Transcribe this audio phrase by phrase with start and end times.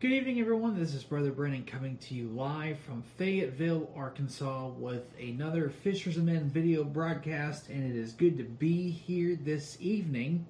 [0.00, 0.78] Good evening, everyone.
[0.78, 6.22] This is Brother Brennan coming to you live from Fayetteville, Arkansas, with another Fishers of
[6.22, 10.46] Men video broadcast, and it is good to be here this evening.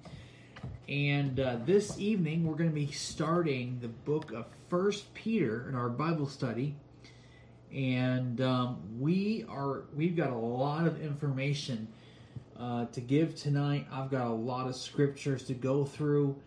[0.87, 5.73] And uh, this evening, we're going to be starting the book of First Peter in
[5.73, 6.75] our Bible study,
[7.73, 11.87] and um, we are we've got a lot of information
[12.59, 13.87] uh, to give tonight.
[13.91, 16.39] I've got a lot of scriptures to go through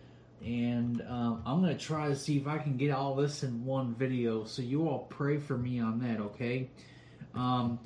[0.44, 3.94] and um, I'm to try to see if I can get all this in one
[3.94, 4.44] video.
[4.44, 6.68] So you all pray for me on that, okay?
[7.34, 7.78] Um,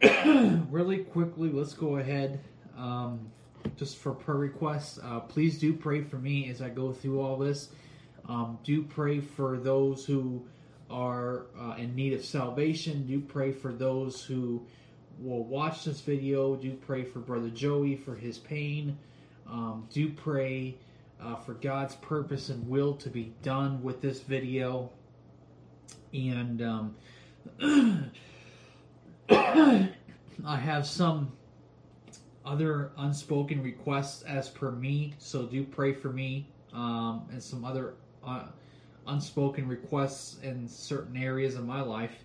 [0.70, 2.40] really quickly, let's go ahead.
[2.76, 3.30] Um,
[3.76, 7.36] just for prayer requests, uh, please do pray for me as I go through all
[7.36, 7.68] this.
[8.26, 10.46] Um, do pray for those who
[10.90, 13.06] are uh, in need of salvation.
[13.06, 14.66] Do pray for those who
[15.18, 16.56] will watch this video.
[16.56, 18.96] Do pray for Brother Joey for his pain.
[19.46, 20.76] Um, do pray
[21.22, 24.90] uh, for God's purpose and will to be done with this video.
[26.12, 26.94] And um,
[29.30, 31.32] I have some
[32.44, 37.94] other unspoken requests as per me, so do pray for me um, and some other
[38.24, 38.44] uh,
[39.06, 42.24] unspoken requests in certain areas of my life.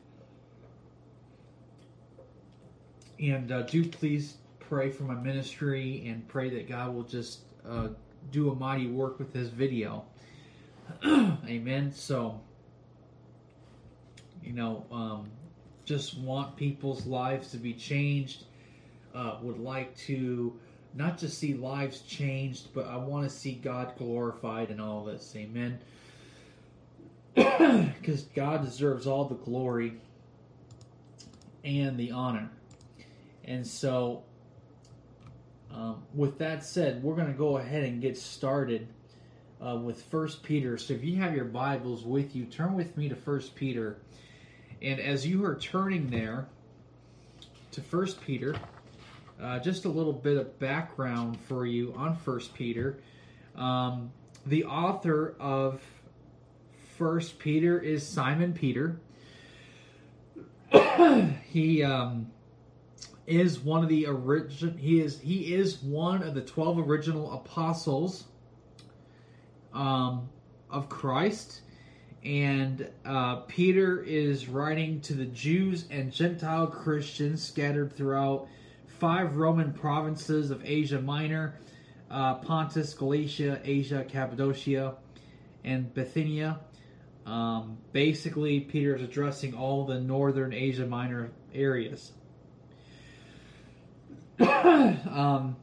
[3.19, 7.89] And uh, do please pray for my ministry and pray that God will just uh,
[8.31, 10.05] do a mighty work with this video.
[11.05, 11.91] Amen.
[11.93, 12.41] So,
[14.43, 15.29] you know, um,
[15.85, 18.43] just want people's lives to be changed.
[19.13, 20.57] Uh, would like to
[20.95, 25.33] not just see lives changed, but I want to see God glorified in all this.
[25.35, 25.79] Amen.
[27.35, 29.93] Because God deserves all the glory
[31.63, 32.49] and the honor.
[33.45, 34.23] And so
[35.73, 38.87] um, with that said, we're going to go ahead and get started
[39.65, 40.77] uh, with First Peter.
[40.77, 43.97] So if you have your Bibles with you, turn with me to First Peter.
[44.81, 46.47] And as you are turning there
[47.71, 48.55] to First Peter,
[49.41, 52.99] uh, just a little bit of background for you on First Peter.
[53.55, 54.11] Um,
[54.45, 55.81] the author of
[56.97, 58.99] First Peter is Simon Peter.
[61.49, 62.31] he um,
[63.25, 64.75] is one of the original.
[64.75, 68.25] He is he is one of the twelve original apostles
[69.73, 70.29] um,
[70.69, 71.61] of Christ,
[72.23, 78.47] and uh, Peter is writing to the Jews and Gentile Christians scattered throughout
[78.87, 81.59] five Roman provinces of Asia Minor,
[82.11, 84.95] uh, Pontus, Galatia, Asia, Cappadocia,
[85.63, 86.59] and Bithynia.
[87.25, 92.11] Um, basically, Peter is addressing all the northern Asia Minor areas.
[94.39, 95.55] um,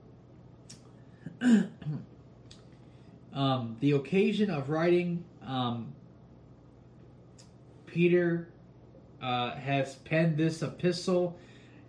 [3.35, 5.93] um, the occasion of writing, um,
[7.87, 8.49] Peter
[9.21, 11.39] uh, has penned this epistle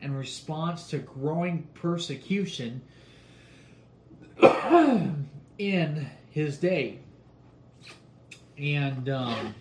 [0.02, 2.81] in response to growing persecution
[5.58, 7.00] in his day.
[8.58, 9.56] And um,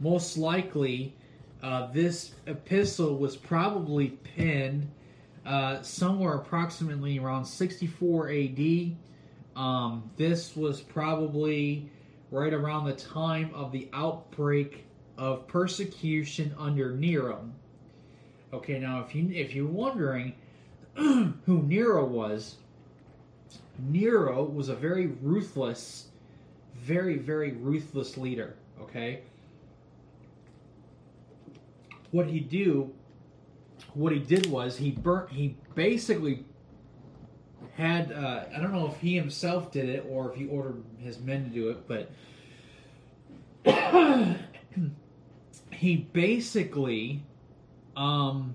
[0.00, 1.14] most likely,
[1.62, 4.90] uh, this epistle was probably penned
[5.46, 8.96] uh, somewhere approximately around 64 AD.
[9.56, 11.90] Um, this was probably
[12.30, 14.84] right around the time of the outbreak
[15.18, 17.48] of persecution under Nero.
[18.52, 20.34] Okay, now if you if you're wondering
[20.94, 22.56] who Nero was,
[23.78, 26.08] Nero was a very ruthless,
[26.76, 28.56] very very ruthless leader.
[28.80, 29.22] Okay,
[32.10, 32.92] what he do
[33.94, 35.30] what he did was he burnt.
[35.30, 36.44] He basically
[37.76, 38.12] had.
[38.12, 41.44] Uh, I don't know if he himself did it or if he ordered his men
[41.44, 42.10] to do it, but
[45.72, 47.22] he basically,
[47.96, 48.54] um,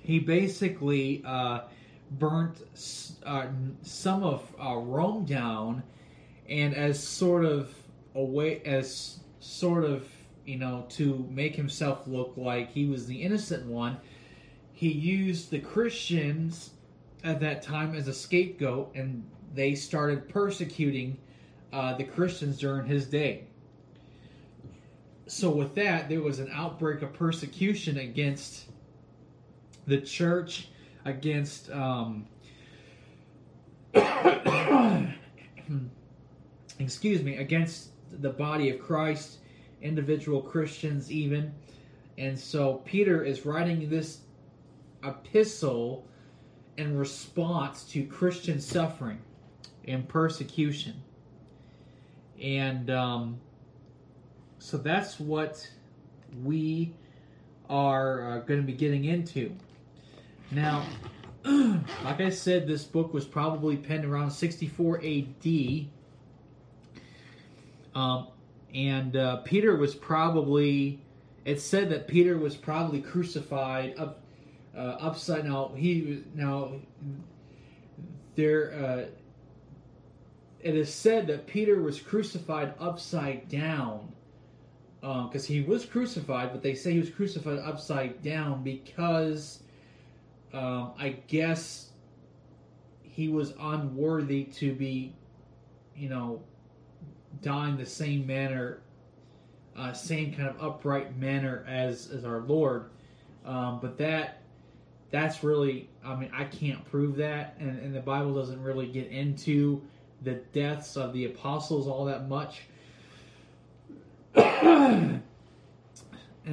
[0.00, 1.60] he basically uh,
[2.12, 2.62] burnt
[3.24, 3.46] uh,
[3.82, 5.82] some of uh, Rome down,
[6.48, 7.74] and as sort of
[8.14, 10.06] a way, as sort of
[10.46, 13.96] you know, to make himself look like he was the innocent one,
[14.72, 16.70] he used the Christians
[17.22, 19.24] at that time as a scapegoat, and
[19.54, 21.16] they started persecuting
[21.72, 23.44] uh, the Christians during his day.
[25.26, 28.66] So, with that, there was an outbreak of persecution against
[29.86, 30.68] the church,
[31.06, 32.26] against um,
[36.78, 37.88] excuse me, against
[38.20, 39.38] the body of Christ
[39.84, 41.52] individual Christians, even.
[42.18, 44.20] And so Peter is writing this
[45.04, 46.04] epistle
[46.76, 49.20] in response to Christian suffering
[49.86, 50.94] and persecution.
[52.40, 53.38] And um,
[54.58, 55.68] so that's what
[56.42, 56.92] we
[57.68, 59.54] are uh, going to be getting into.
[60.50, 60.84] Now,
[61.44, 65.86] like I said, this book was probably penned around 64 AD.
[67.94, 68.26] Um,
[68.74, 71.00] and uh, Peter was probably,
[71.44, 74.20] it said that Peter was probably crucified up,
[74.76, 75.44] uh, upside.
[75.44, 76.72] Now, he, now,
[78.34, 79.04] there, uh,
[80.60, 84.12] it is said that Peter was crucified upside down
[85.00, 89.62] because um, he was crucified, but they say he was crucified upside down because
[90.52, 91.90] um, I guess
[93.02, 95.14] he was unworthy to be,
[95.94, 96.42] you know,
[97.44, 98.80] dying the same manner,
[99.76, 102.86] uh, same kind of upright manner as as our Lord.
[103.44, 104.40] Um, but that
[105.10, 109.08] that's really, I mean, I can't prove that, and, and the Bible doesn't really get
[109.08, 109.80] into
[110.22, 112.62] the deaths of the apostles all that much.
[114.34, 115.20] and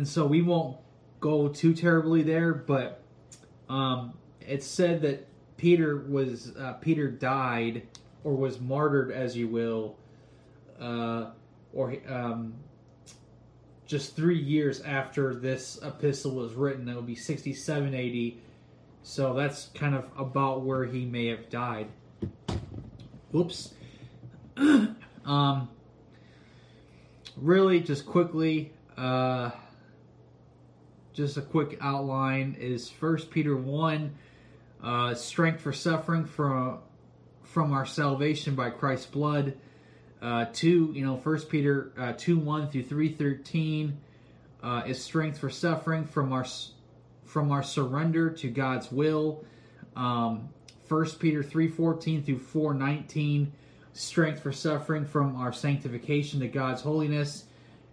[0.04, 0.78] so we won't
[1.20, 3.02] go too terribly there, but
[3.70, 5.28] um, it's said that
[5.58, 7.88] Peter was uh, Peter died
[8.24, 9.96] or was martyred, as you will,
[10.82, 11.32] uh,
[11.74, 12.54] or um,
[13.86, 16.86] just three years after this epistle was written.
[16.86, 18.42] That would be 67 AD.
[19.04, 21.88] So that's kind of about where he may have died.
[23.32, 23.74] Whoops.
[25.26, 25.70] um,
[27.38, 29.52] really, just quickly, uh,
[31.14, 34.16] just a quick outline is First Peter one,
[34.84, 36.80] uh, strength for suffering from
[37.44, 39.58] from our salvation by Christ's blood.
[40.22, 43.98] Uh, two, you know, First Peter uh, two one through three thirteen
[44.62, 46.46] uh, is strength for suffering from our
[47.26, 49.44] from our surrender to God's will.
[49.96, 50.50] Um,
[50.92, 53.48] 1 Peter 3:14 through 4:19
[53.94, 57.46] strength for suffering from our sanctification to God's holiness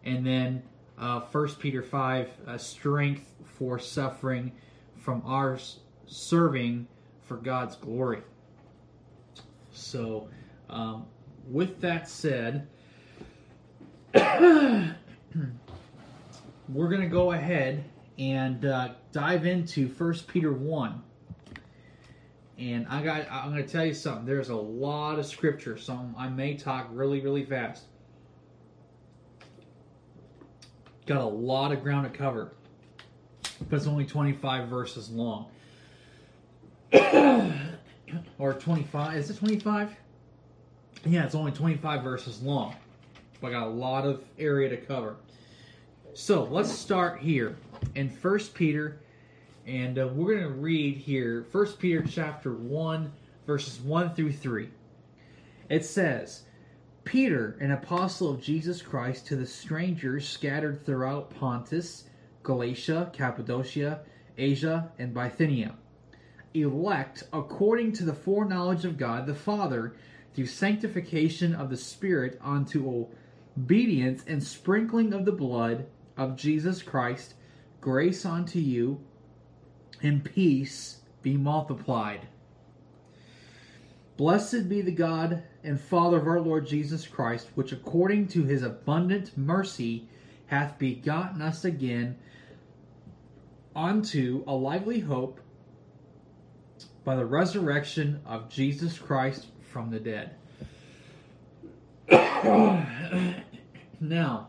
[0.04, 0.62] and then
[0.98, 4.50] uh, 1 Peter 5 uh, strength for suffering
[4.96, 5.58] from our
[6.06, 6.88] serving
[7.22, 8.22] for God's glory.
[9.70, 10.28] So
[10.68, 11.06] um,
[11.50, 12.66] with that said
[14.14, 14.94] we're
[16.88, 17.84] going to go ahead
[18.18, 21.02] and uh, dive into First Peter 1
[22.58, 24.26] and I got I'm going to tell you something.
[24.26, 27.84] There's a lot of scripture, so I may talk really really fast.
[31.06, 32.52] Got a lot of ground to cover.
[33.68, 35.46] But it's only 25 verses long.
[38.38, 39.16] or 25.
[39.16, 39.96] Is it 25?
[41.04, 42.74] Yeah, it's only 25 verses long.
[43.40, 45.16] But I got a lot of area to cover.
[46.14, 47.56] So let's start here
[47.94, 48.98] in First Peter
[49.66, 53.12] and uh, we're going to read here First Peter chapter 1
[53.46, 54.68] verses 1 through 3.
[55.68, 56.44] It says,
[57.04, 62.04] Peter, an apostle of Jesus Christ, to the strangers scattered throughout Pontus,
[62.42, 64.00] Galatia, Cappadocia,
[64.36, 65.74] Asia, and Bithynia,
[66.54, 69.94] elect according to the foreknowledge of God the Father,
[70.38, 73.08] through sanctification of the Spirit unto
[73.56, 75.84] obedience and sprinkling of the blood
[76.16, 77.34] of Jesus Christ,
[77.80, 79.00] grace unto you
[80.00, 82.28] and peace be multiplied.
[84.16, 88.62] Blessed be the God and Father of our Lord Jesus Christ, which according to his
[88.62, 90.08] abundant mercy
[90.46, 92.16] hath begotten us again
[93.74, 95.40] unto a lively hope
[97.02, 100.34] by the resurrection of Jesus Christ from the dead.
[104.00, 104.48] now,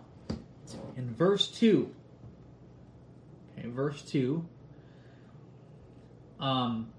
[0.96, 1.94] in verse 2,
[3.58, 4.46] okay, verse 2,
[6.40, 6.90] um,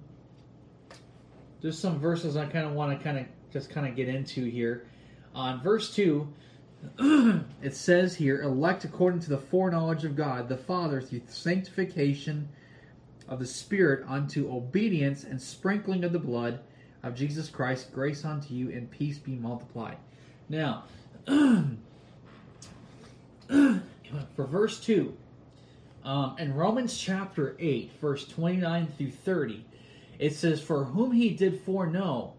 [1.60, 4.44] there's some verses I kind of want to kind of just kind of get into
[4.44, 4.86] here.
[5.34, 6.28] On verse 2,
[7.62, 12.48] it says here, elect according to the foreknowledge of God the Father through sanctification
[13.28, 16.60] of the Spirit unto obedience and sprinkling of the blood
[17.02, 19.96] of Jesus Christ, grace unto you and peace be multiplied.
[20.48, 20.84] Now,
[21.26, 21.76] for
[24.36, 25.16] verse 2,
[26.04, 29.64] um, in Romans chapter 8, verse 29 through 30,
[30.18, 32.34] it says, For whom he did foreknow,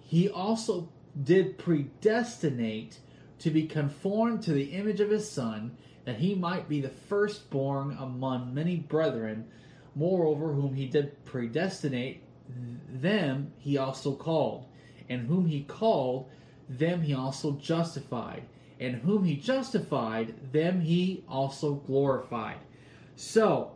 [0.00, 0.88] he also
[1.22, 2.98] did predestinate
[3.38, 7.96] to be conformed to the image of his Son, that he might be the firstborn
[7.98, 9.46] among many brethren.
[9.94, 12.22] Moreover, whom he did predestinate,
[12.88, 14.66] them he also called.
[15.08, 16.28] And whom he called,
[16.68, 18.42] them he also justified.
[18.80, 22.58] And whom he justified, them he also glorified.
[23.14, 23.72] So,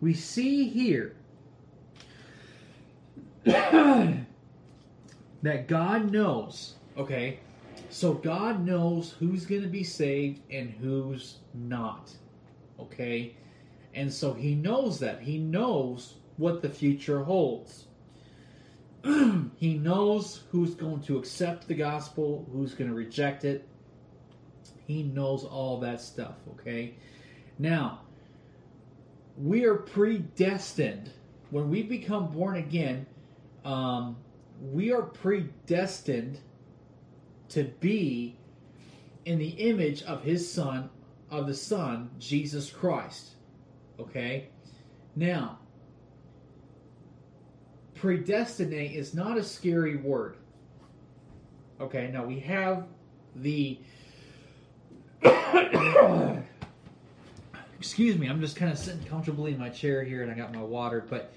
[0.00, 1.16] we see here
[3.44, 4.26] that
[5.66, 7.40] God knows, okay?
[7.90, 12.10] So God knows who's going to be saved and who's not.
[12.80, 13.36] Okay?
[13.94, 15.20] And so he knows that.
[15.20, 17.86] He knows what the future holds.
[19.56, 23.68] he knows who's going to accept the gospel, who's going to reject it.
[24.86, 26.94] He knows all that stuff, okay?
[27.58, 28.00] Now,
[29.36, 31.10] we are predestined.
[31.50, 33.06] When we become born again,
[33.64, 34.16] um,
[34.60, 36.40] we are predestined
[37.50, 38.36] to be
[39.24, 40.90] in the image of his son,
[41.30, 43.30] of the Son, Jesus Christ.
[43.98, 44.48] Okay?
[45.16, 45.58] Now,
[47.94, 50.36] predestinate is not a scary word.
[51.80, 52.86] Okay, now we have
[53.36, 53.78] the.
[57.78, 60.54] Excuse me, I'm just kind of sitting comfortably in my chair here and I got
[60.54, 61.32] my water, but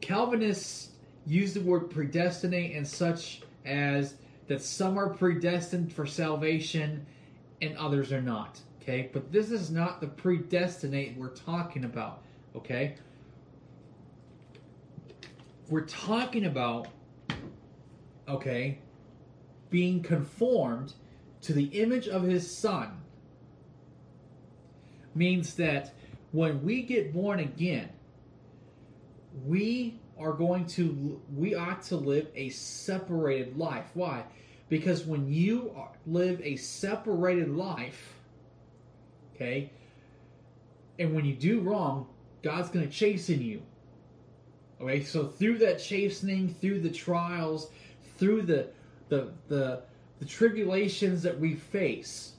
[0.00, 0.90] Calvinists
[1.26, 4.14] use the word predestinate and such as
[4.48, 7.06] that some are predestined for salvation
[7.62, 8.60] and others are not.
[8.82, 12.22] Okay, but this is not the predestinate we're talking about.
[12.56, 12.96] Okay,
[15.70, 16.88] we're talking about,
[18.28, 18.78] okay,
[19.70, 20.92] being conformed
[21.42, 23.00] to the image of his son.
[25.14, 25.94] Means that
[26.32, 27.88] when we get born again,
[29.46, 33.86] we are going to, we ought to live a separated life.
[33.94, 34.24] Why?
[34.68, 35.74] Because when you
[36.06, 38.14] live a separated life,
[39.34, 39.70] okay,
[40.98, 42.06] and when you do wrong,
[42.42, 43.62] God's going to chasten you.
[44.80, 47.70] Okay, so through that chastening, through the trials,
[48.16, 48.68] through the
[49.08, 49.82] the the,
[50.18, 52.32] the tribulations that we face,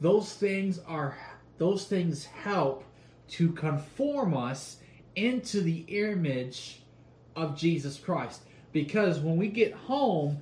[0.00, 1.18] those things are
[1.58, 2.84] those things help
[3.28, 4.76] to conform us
[5.16, 6.82] into the image
[7.34, 8.42] of Jesus Christ.
[8.72, 10.38] Because when we get home,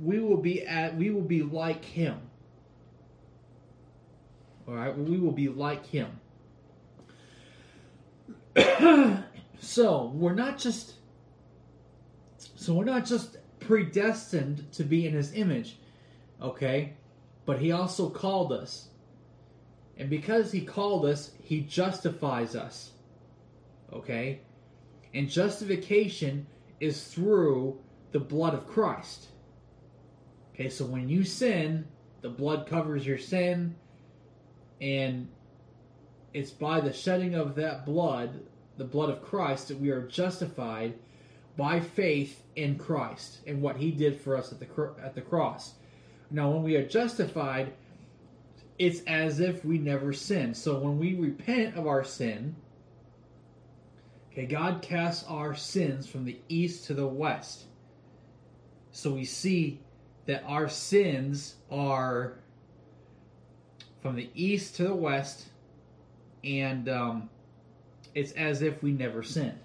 [0.00, 2.20] we will be at we will be like him.
[4.68, 6.20] All right, we will be like him.
[9.60, 10.94] So we're not just
[12.54, 15.78] so we're not just predestined to be in his image,
[16.40, 16.94] okay?
[17.44, 18.88] But he also called us.
[19.96, 22.92] And because he called us, he justifies us.
[23.92, 24.40] Okay?
[25.14, 26.46] And justification
[26.80, 27.78] is through
[28.12, 29.28] the blood of Christ.
[30.54, 31.86] Okay, so when you sin,
[32.20, 33.76] the blood covers your sin,
[34.80, 35.28] and
[36.34, 38.40] it's by the shedding of that blood
[38.78, 40.94] the blood of Christ that we are justified
[41.56, 45.74] by faith in Christ and what He did for us at the at the cross.
[46.30, 47.72] Now, when we are justified,
[48.78, 50.56] it's as if we never sinned.
[50.56, 52.54] So when we repent of our sin,
[54.30, 57.64] okay, God casts our sins from the east to the west.
[58.92, 59.80] So we see
[60.26, 62.34] that our sins are
[64.00, 65.46] from the east to the west,
[66.44, 67.30] and um,
[68.18, 69.58] it's as if we never sinned.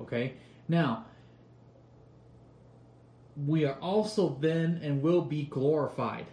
[0.00, 0.34] Okay?
[0.68, 1.06] Now,
[3.46, 6.26] we are also then and will be glorified.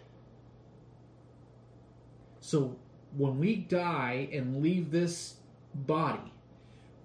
[2.42, 2.78] So
[3.16, 5.36] when we die and leave this
[5.74, 6.34] body,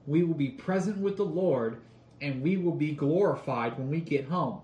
[0.06, 1.80] we will be present with the Lord
[2.20, 4.60] and we will be glorified when we get home.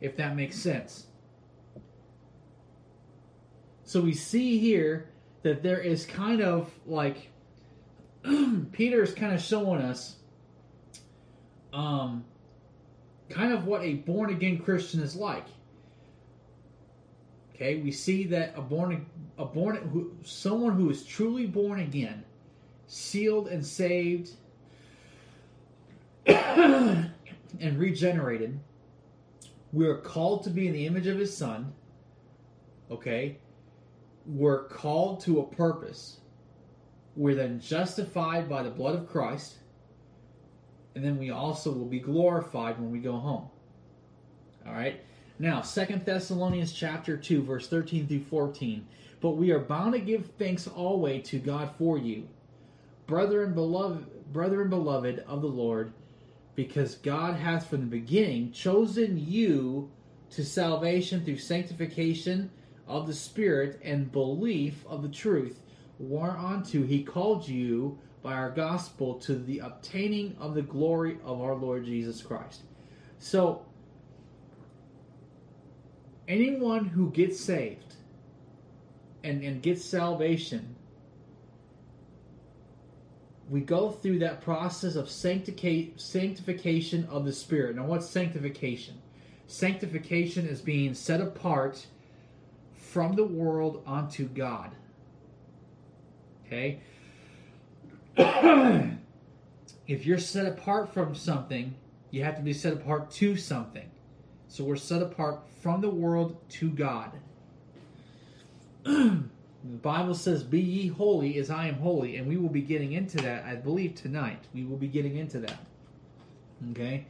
[0.00, 1.06] If that makes sense.
[3.84, 5.08] So we see here
[5.42, 7.30] that there is kind of like
[8.72, 10.16] Peter is kind of showing us
[11.72, 12.24] um,
[13.28, 15.46] kind of what a born again Christian is like.
[17.54, 19.06] Okay, we see that a born
[19.36, 22.24] a born who, someone who is truly born again,
[22.86, 24.30] sealed and saved
[26.26, 27.10] and
[27.60, 28.58] regenerated,
[29.72, 31.72] we are called to be in the image of his son.
[32.90, 33.38] Okay?
[34.26, 36.20] We're called to a purpose.
[37.18, 39.56] We're then justified by the blood of Christ,
[40.94, 43.48] and then we also will be glorified when we go home.
[44.64, 45.00] All right?
[45.40, 48.86] Now, Second Thessalonians chapter 2, verse 13 through 14.
[49.20, 52.28] But we are bound to give thanks always to God for you,
[53.08, 55.92] brethren beloved, brethren beloved of the Lord,
[56.54, 59.90] because God hath from the beginning chosen you
[60.30, 62.52] to salvation through sanctification
[62.86, 65.58] of the Spirit and belief of the truth
[65.98, 71.54] whereunto he called you by our gospel to the obtaining of the glory of our
[71.54, 72.62] Lord Jesus Christ.
[73.18, 73.64] So,
[76.26, 77.94] anyone who gets saved
[79.24, 80.76] and, and gets salvation,
[83.48, 87.76] we go through that process of sanctification of the Spirit.
[87.76, 89.00] Now, what's sanctification?
[89.46, 91.86] Sanctification is being set apart
[92.74, 94.72] from the world unto God.
[96.48, 96.80] Okay?
[99.86, 101.74] if you're set apart from something,
[102.10, 103.88] you have to be set apart to something.
[104.48, 107.12] So we're set apart from the world to God.
[108.84, 109.22] the
[109.82, 113.18] Bible says, Be ye holy as I am holy, and we will be getting into
[113.18, 114.42] that, I believe, tonight.
[114.54, 115.58] We will be getting into that.
[116.70, 117.06] Okay?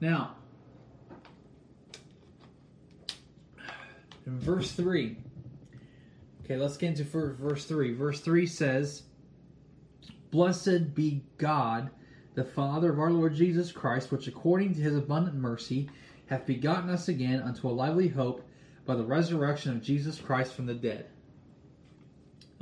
[0.00, 0.36] Now,
[4.24, 5.16] in verse 3,
[6.48, 7.92] okay, let's get into verse 3.
[7.92, 9.02] Verse 3 says,
[10.30, 11.90] Blessed be God,
[12.34, 15.90] the Father of our Lord Jesus Christ, which according to his abundant mercy
[16.26, 18.48] hath begotten us again unto a lively hope
[18.86, 21.06] by the resurrection of Jesus Christ from the dead.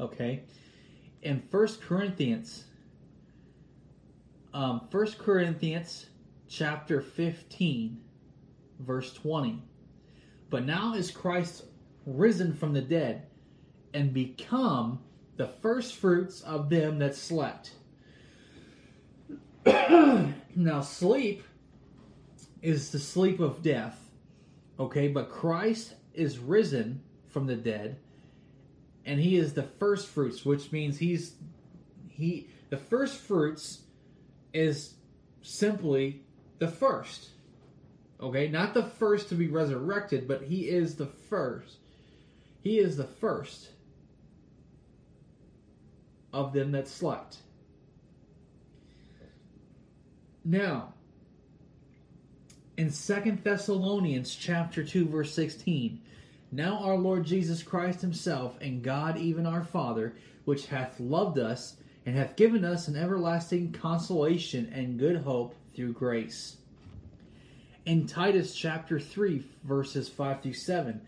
[0.01, 0.43] Okay?
[1.23, 2.65] In First Corinthians,
[4.53, 6.07] um, 1 Corinthians
[6.49, 8.01] chapter 15,
[8.81, 9.63] verse 20.
[10.51, 11.67] But now is Christ
[12.05, 13.27] risen from the dead
[13.97, 15.01] and become
[15.39, 17.71] the first fruits of them that slept.
[20.55, 21.43] now, sleep
[22.61, 23.99] is the sleep of death.
[24.79, 27.97] Okay, but Christ is risen from the dead,
[29.07, 31.33] and he is the first fruits, which means he's
[32.11, 33.81] he the first fruits
[34.53, 34.95] is
[35.41, 36.23] simply
[36.59, 37.31] the first.
[38.21, 41.77] Okay, not the first to be resurrected, but he is the first.
[42.63, 43.71] He is the first
[46.37, 47.39] of them that slept.
[50.45, 50.93] Now,
[52.77, 55.99] in Second Thessalonians chapter 2 verse 16,
[56.53, 60.15] now our Lord Jesus Christ himself and God even our Father,
[60.45, 65.95] which hath loved us and hath given us an everlasting consolation and good hope through
[65.95, 66.59] grace.
[67.87, 71.01] In Titus chapter 3 verses 5 through 7,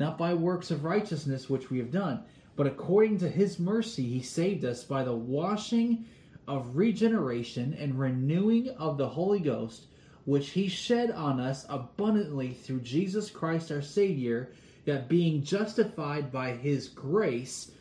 [0.00, 2.24] not by works of righteousness which we have done,
[2.56, 6.04] but according to his mercy he saved us by the washing
[6.48, 9.86] of regeneration and renewing of the Holy Ghost,
[10.24, 14.52] which he shed on us abundantly through Jesus Christ our Savior,
[14.84, 17.72] that being justified by his grace,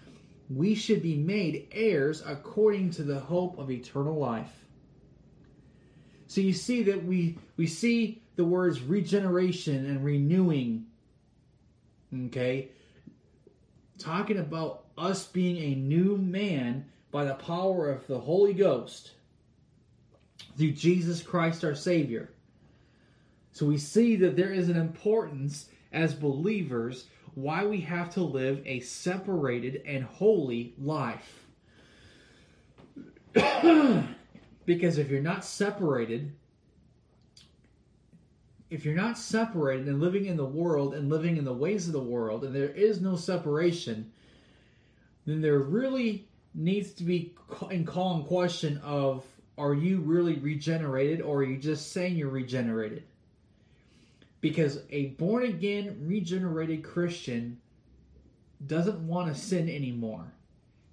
[0.50, 4.65] we should be made heirs according to the hope of eternal life.
[6.28, 10.86] So you see that we we see the words regeneration and renewing.
[12.28, 12.69] Okay?
[14.02, 19.12] Talking about us being a new man by the power of the Holy Ghost
[20.58, 22.30] through Jesus Christ our Savior.
[23.52, 28.62] So we see that there is an importance as believers why we have to live
[28.66, 31.46] a separated and holy life.
[34.66, 36.34] because if you're not separated,
[38.72, 41.94] if you're not separated and living in the world and living in the ways of
[41.94, 44.10] the world, and there is no separation,
[45.26, 47.36] then there really needs to be
[47.70, 49.26] in call in question of
[49.58, 53.04] are you really regenerated or are you just saying you're regenerated?
[54.40, 57.60] Because a born again, regenerated Christian
[58.68, 60.32] doesn't want to sin anymore.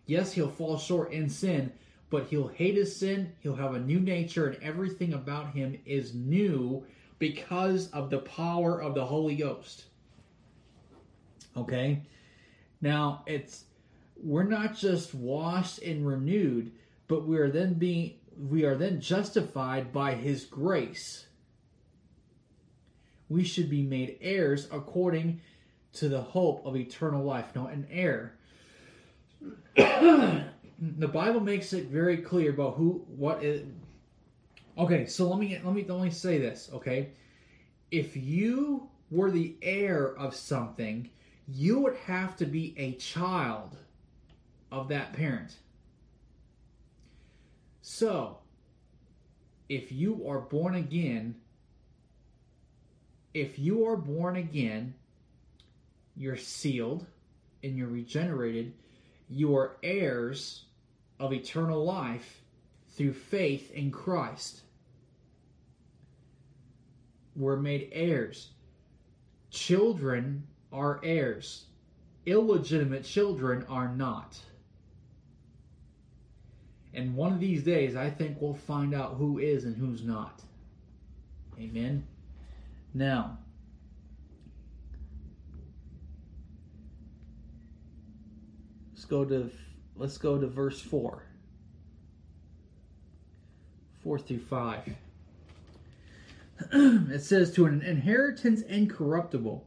[0.06, 1.72] Yes, he'll fall short in sin,
[2.10, 6.12] but he'll hate his sin, he'll have a new nature, and everything about him is
[6.12, 6.84] new
[7.18, 9.84] because of the power of the Holy Ghost.
[11.56, 12.02] Okay?
[12.80, 13.64] Now, it's
[14.22, 16.72] we're not just washed and renewed,
[17.06, 21.26] but we are then being we are then justified by his grace.
[23.28, 25.40] We should be made heirs according
[25.94, 27.46] to the hope of eternal life.
[27.54, 28.34] Now, an heir.
[29.76, 33.66] the Bible makes it very clear about who what is
[34.78, 37.08] Okay, so let me let me let me say this, okay?
[37.90, 41.10] If you were the heir of something,
[41.48, 43.76] you would have to be a child
[44.70, 45.56] of that parent.
[47.82, 48.38] So,
[49.68, 51.34] if you are born again,
[53.34, 54.94] if you are born again,
[56.14, 57.04] you're sealed
[57.64, 58.74] and you're regenerated,
[59.28, 60.66] you are heirs
[61.18, 62.42] of eternal life
[62.90, 64.62] through faith in Christ
[67.38, 68.48] were made heirs.
[69.50, 71.66] Children are heirs.
[72.26, 74.38] Illegitimate children are not.
[76.92, 80.42] And one of these days, I think we'll find out who is and who's not.
[81.58, 82.04] Amen.
[82.92, 83.38] Now,
[88.92, 89.50] let's go to
[89.96, 91.22] let's go to verse 4.
[94.02, 94.94] 4 through 5.
[96.72, 99.66] it says, To an inheritance incorruptible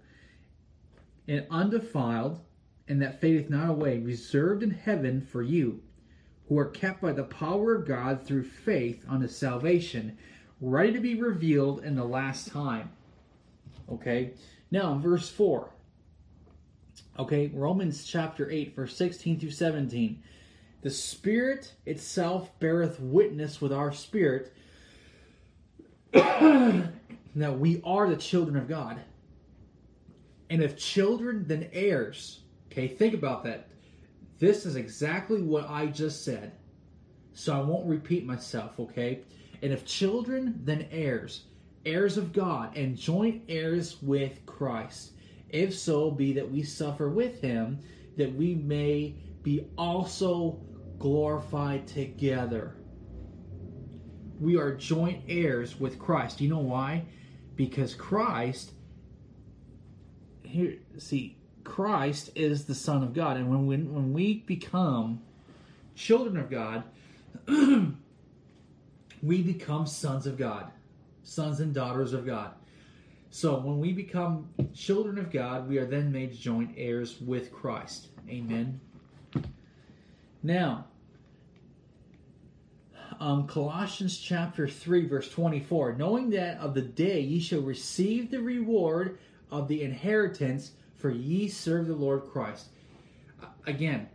[1.28, 2.42] and undefiled,
[2.88, 5.82] and that fadeth not away, reserved in heaven for you,
[6.48, 10.18] who are kept by the power of God through faith unto salvation,
[10.60, 12.92] ready to be revealed in the last time.
[13.90, 14.32] Okay,
[14.70, 15.70] now verse 4.
[17.20, 20.22] Okay, Romans chapter 8, verse 16 through 17.
[20.82, 24.54] The Spirit itself beareth witness with our spirit
[27.36, 29.00] that we are the children of God.
[30.50, 32.42] And if children, then heirs.
[32.72, 33.70] Okay, think about that.
[34.40, 36.54] This is exactly what I just said.
[37.34, 39.22] So I won't repeat myself, okay?
[39.62, 41.44] And if children, then heirs,
[41.86, 45.12] heirs of God, and joint heirs with Christ.
[45.50, 47.80] If so be that we suffer with him,
[48.18, 50.60] that we may be also
[51.00, 52.76] glorified together.
[54.42, 56.42] We are joint heirs with Christ.
[56.42, 57.06] You know why?
[57.56, 58.72] Because Christ
[60.52, 65.22] here see Christ is the Son of God, and when when, when we become
[65.96, 66.84] children of God,
[69.22, 70.72] we become sons of God,
[71.24, 72.54] sons and daughters of God.
[73.30, 78.08] So when we become children of God, we are then made joint heirs with Christ.
[78.28, 78.82] Amen.
[80.44, 80.88] Now,
[83.22, 88.42] um, Colossians chapter 3, verse 24 knowing that of the day ye shall receive the
[88.42, 89.20] reward
[89.52, 92.70] of the inheritance, for ye serve the Lord Christ.
[93.68, 94.10] Again,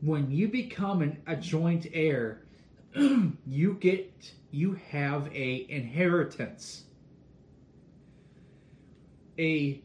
[0.00, 2.44] when you become an, a joint heir,
[2.96, 6.84] you get you have a inheritance.
[9.38, 9.82] A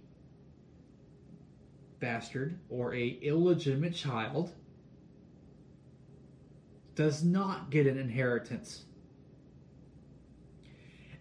[1.99, 4.53] bastard or a illegitimate child
[6.95, 8.83] does not get an inheritance.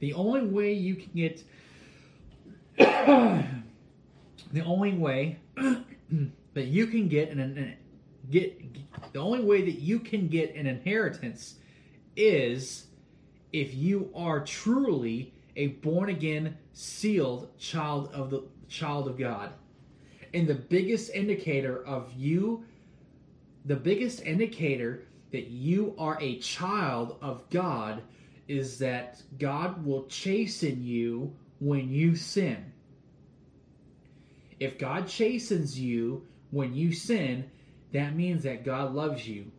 [0.00, 1.44] The only way you can get
[2.78, 5.38] the only way
[6.54, 7.76] that you can get an, an
[8.30, 8.58] get
[9.12, 11.56] the only way that you can get an inheritance
[12.16, 12.86] is
[13.52, 19.52] if you are truly a born again sealed child of the child of God.
[20.32, 22.64] And the biggest indicator of you
[23.64, 28.02] the biggest indicator that you are a child of God
[28.48, 32.72] is that God will chasten you when you sin.
[34.58, 37.50] If God chastens you when you sin,
[37.92, 39.50] that means that God loves you.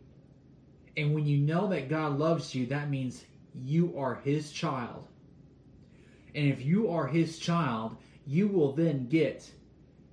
[0.96, 5.08] And when you know that God loves you, that means you are His child.
[6.34, 9.50] And if you are His child, you will then get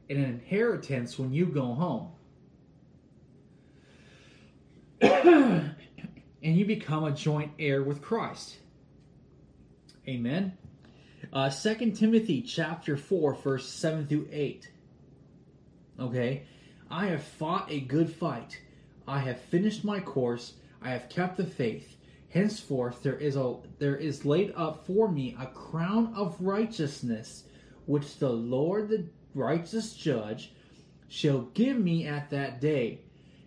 [0.10, 2.10] an inheritance when you go home.
[5.02, 5.76] and
[6.42, 8.58] you become a joint heir with Christ.
[10.08, 10.58] Amen.
[11.32, 14.72] Uh, 2 Timothy chapter 4, verse 7 through 8.
[16.00, 16.44] Okay?
[16.90, 18.60] I have fought a good fight.
[19.08, 20.54] I have finished my course.
[20.82, 21.98] I have kept the faith.
[22.30, 27.44] Henceforth there is a there is laid up for me a crown of righteousness,
[27.86, 30.54] which the Lord the righteous judge
[31.08, 33.02] shall give me at that day,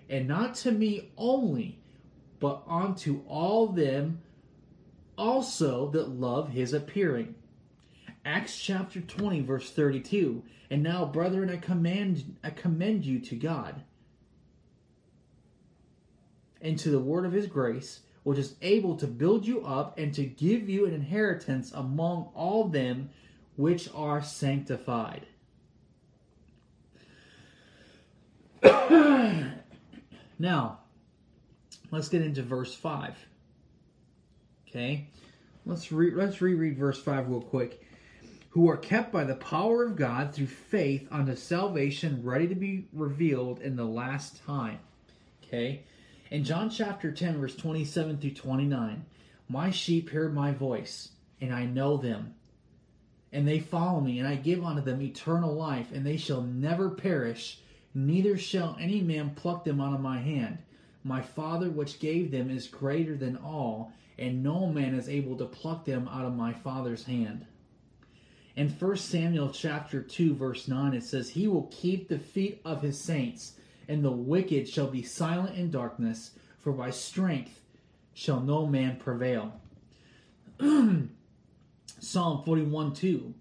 [0.09, 1.79] and not to me only,
[2.41, 4.21] but unto all them
[5.17, 7.35] also that love his appearing.
[8.25, 10.43] Acts chapter 20 verse 32.
[10.71, 13.83] And now brethren I command I commend you to God
[16.61, 20.15] and to the word of his grace which is able to build you up and
[20.15, 23.11] to give you an inheritance among all them
[23.57, 25.27] which are sanctified.
[30.43, 30.81] now,
[31.91, 33.17] let's get into verse 5.
[34.69, 35.09] Okay?
[35.65, 37.83] Let's re- let's reread verse 5 real quick
[38.53, 42.87] who are kept by the power of God through faith unto salvation ready to be
[42.93, 44.79] revealed in the last time.
[45.43, 45.85] Okay?
[46.31, 49.07] In John chapter 10, verse 27 through 29,
[49.49, 52.35] my sheep hear my voice, and I know them.
[53.33, 56.91] And they follow me, and I give unto them eternal life, and they shall never
[56.91, 57.59] perish,
[57.95, 60.59] neither shall any man pluck them out of my hand.
[61.05, 65.47] My Father which gave them is greater than all, and no man is able to
[65.47, 67.47] pluck them out of my Father's hand.
[68.55, 72.83] In 1 Samuel chapter 2 verse 9 it says he will keep the feet of
[72.83, 73.55] his saints
[73.89, 77.61] and the wicked shall be silent in darkness for by strength
[78.13, 79.55] shall no man prevail.
[81.99, 83.35] Psalm 41 2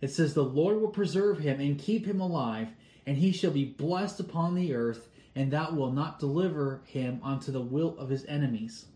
[0.00, 2.68] it says the Lord will preserve him and keep him alive
[3.06, 7.50] and he shall be blessed upon the earth and that will not deliver him unto
[7.50, 8.86] the will of his enemies.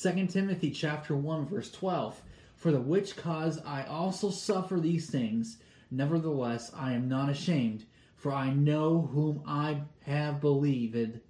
[0.00, 2.20] 2 Timothy chapter 1 verse 12
[2.56, 5.58] For the which cause I also suffer these things.
[5.90, 7.84] Nevertheless, I am not ashamed,
[8.16, 11.20] for I know whom I have believed,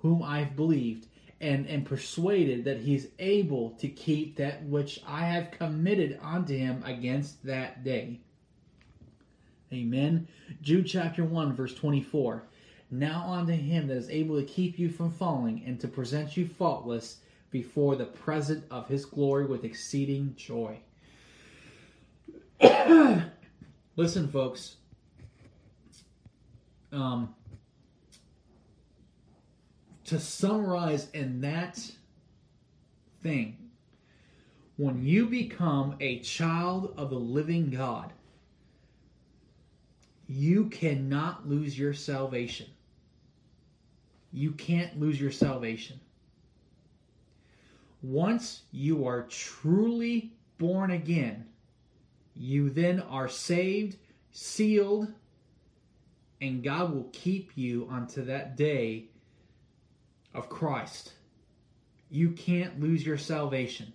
[0.00, 1.06] whom I've believed,
[1.40, 6.56] and am persuaded that he is able to keep that which I have committed unto
[6.56, 8.20] him against that day.
[9.72, 10.28] Amen.
[10.60, 12.42] Jude chapter 1, verse 24.
[12.90, 16.46] Now unto him that is able to keep you from falling and to present you
[16.46, 17.18] faultless
[17.50, 20.78] before the presence of his glory with exceeding joy.
[23.96, 24.76] Listen, folks.
[26.92, 27.34] Um,
[30.04, 31.78] to summarize in that
[33.22, 33.56] thing,
[34.76, 38.12] when you become a child of the living God,
[40.32, 42.66] you cannot lose your salvation.
[44.32, 46.00] You can't lose your salvation.
[48.00, 51.44] Once you are truly born again,
[52.34, 53.98] you then are saved,
[54.30, 55.12] sealed,
[56.40, 59.04] and God will keep you unto that day
[60.34, 61.12] of Christ.
[62.10, 63.92] You can't lose your salvation.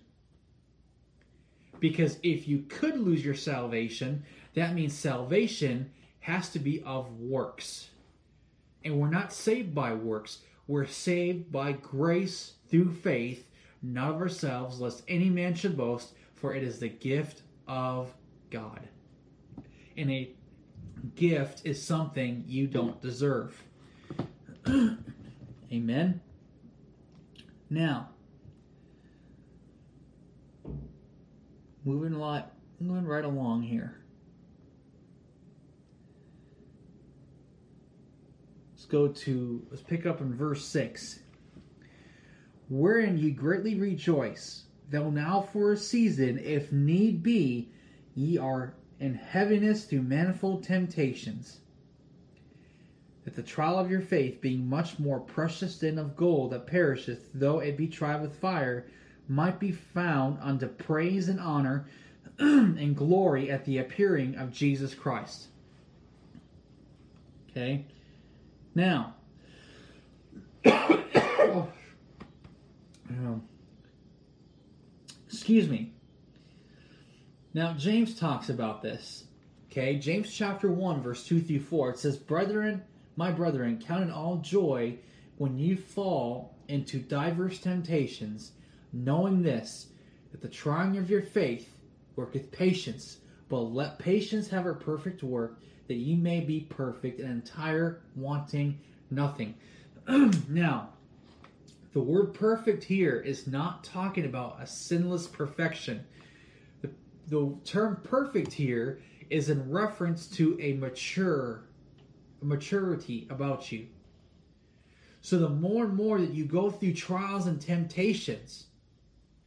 [1.80, 4.22] Because if you could lose your salvation,
[4.54, 5.90] that means salvation
[6.28, 7.88] has to be of works.
[8.84, 10.40] And we're not saved by works.
[10.66, 13.48] We're saved by grace through faith,
[13.82, 18.12] not of ourselves, lest any man should boast, for it is the gift of
[18.50, 18.80] God.
[19.96, 20.30] And a
[21.16, 23.60] gift is something you don't deserve.
[25.72, 26.20] Amen.
[27.70, 28.10] Now,
[31.86, 33.96] moving a lot, moving right along here.
[38.88, 41.20] Go to let's pick up in verse six.
[42.68, 47.70] Wherein ye greatly rejoice, though now for a season, if need be,
[48.14, 51.60] ye are in heaviness through manifold temptations
[53.28, 57.28] that the trial of your faith, being much more precious than of gold that perisheth,
[57.34, 58.86] though it be tried with fire,
[59.28, 61.86] might be found unto praise and honor
[62.38, 65.48] and glory at the appearing of Jesus Christ.
[67.50, 67.84] Okay?
[73.10, 73.40] Now,
[75.26, 75.92] excuse me.
[77.54, 79.24] Now, James talks about this.
[79.70, 81.90] Okay, James chapter 1, verse 2 through 4.
[81.90, 82.82] It says, Brethren,
[83.16, 84.98] my brethren, count it all joy
[85.38, 88.52] when you fall into diverse temptations,
[88.92, 89.88] knowing this,
[90.30, 91.76] that the trying of your faith
[92.14, 93.18] worketh patience.
[93.48, 98.78] But let patience have her perfect work, that ye may be perfect and entire, wanting
[99.10, 99.54] nothing.
[100.48, 100.90] now,
[101.92, 106.04] the word perfect here is not talking about a sinless perfection.
[106.82, 106.90] The,
[107.26, 111.64] the term perfect here is in reference to a mature
[112.40, 113.86] maturity about you.
[115.20, 118.66] So the more and more that you go through trials and temptations,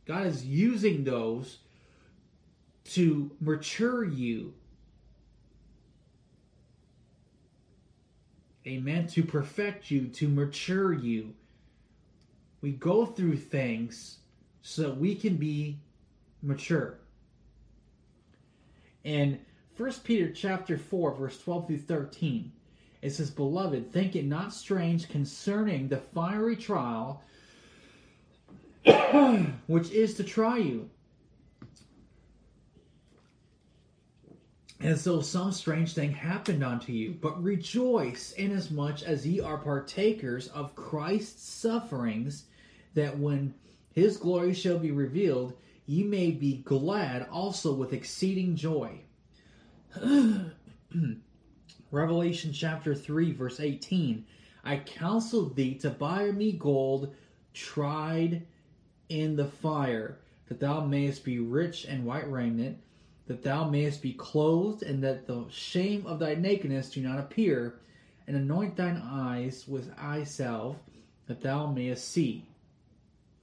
[0.05, 1.59] God is using those
[2.85, 4.53] to mature you.
[8.67, 9.07] Amen.
[9.07, 11.33] To perfect you, to mature you.
[12.61, 14.17] We go through things
[14.61, 15.79] so that we can be
[16.43, 16.99] mature.
[19.03, 19.39] In
[19.77, 22.51] 1 Peter chapter 4, verse 12 through 13,
[23.01, 27.23] it says, Beloved, think it not strange concerning the fiery trial
[29.67, 30.89] which is to try you.
[34.83, 40.47] As though some strange thing happened unto you, but rejoice inasmuch as ye are partakers
[40.47, 42.45] of Christ's sufferings,
[42.95, 43.53] that when
[43.91, 45.53] his glory shall be revealed,
[45.85, 49.01] ye may be glad also with exceeding joy.
[51.91, 54.25] Revelation chapter 3, verse 18.
[54.63, 57.13] I counsel thee to buy me gold
[57.53, 58.47] tried
[59.09, 60.17] in the fire,
[60.47, 62.79] that thou mayest be rich and white raiment,
[63.31, 67.79] that thou mayest be clothed, and that the shame of thy nakedness do not appear,
[68.27, 70.75] and anoint thine eyes with eye salve,
[71.27, 72.45] that thou mayest see.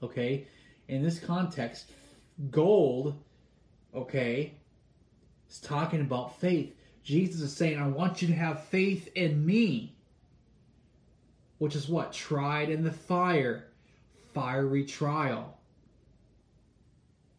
[0.02, 0.46] Okay?
[0.88, 1.90] In this context,
[2.50, 3.14] gold,
[3.94, 4.52] okay,
[5.48, 6.74] is talking about faith.
[7.02, 9.96] Jesus is saying, I want you to have faith in me.
[11.56, 12.12] Which is what?
[12.12, 13.68] Tried in the fire.
[14.34, 15.58] Fiery trial.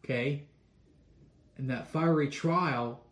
[0.04, 0.48] Okay?
[1.60, 3.02] And that fiery trial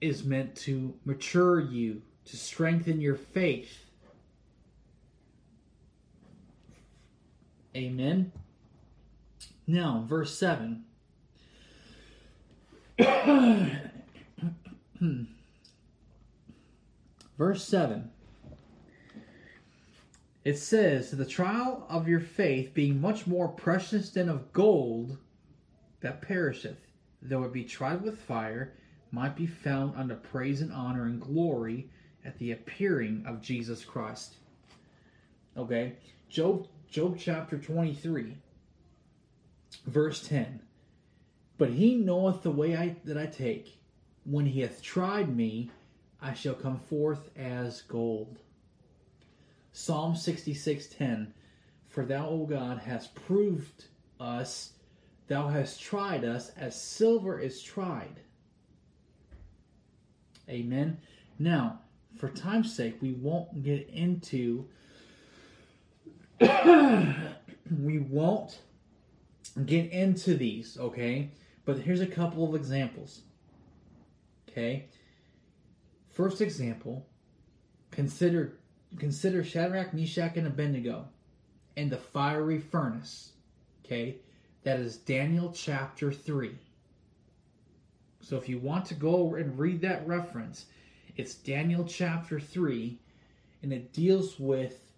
[0.00, 3.86] is meant to mature you, to strengthen your faith.
[7.74, 8.30] Amen.
[9.66, 10.84] Now, verse 7.
[17.36, 18.10] Verse 7.
[20.44, 25.18] It says, The trial of your faith being much more precious than of gold
[26.00, 26.85] that perisheth,
[27.28, 28.74] though it be tried with fire,
[29.10, 31.90] might be found unto praise and honor and glory
[32.24, 34.34] at the appearing of Jesus Christ.
[35.56, 35.94] Okay?
[36.28, 38.36] Job Job chapter 23
[39.86, 40.60] verse 10.
[41.58, 43.78] But he knoweth the way I, that I take.
[44.24, 45.70] When he hath tried me,
[46.20, 48.38] I shall come forth as gold.
[49.72, 51.32] Psalm 66:10
[51.86, 53.84] For thou, O God, hast proved
[54.18, 54.72] us,
[55.28, 58.20] thou hast tried us as silver is tried.
[60.48, 60.98] Amen.
[61.38, 61.80] Now,
[62.16, 64.66] for time's sake, we won't get into
[66.40, 68.58] we won't
[69.64, 71.30] get into these, okay?
[71.64, 73.22] But here's a couple of examples.
[74.48, 74.86] Okay?
[76.12, 77.06] First example,
[77.90, 78.58] consider
[78.98, 81.08] consider Shadrach, Meshach, and Abednego
[81.76, 83.32] in the fiery furnace.
[83.84, 84.16] Okay?
[84.66, 86.50] That is Daniel chapter 3.
[88.20, 90.64] So if you want to go and read that reference,
[91.16, 92.98] it's Daniel chapter 3,
[93.62, 94.92] and it deals with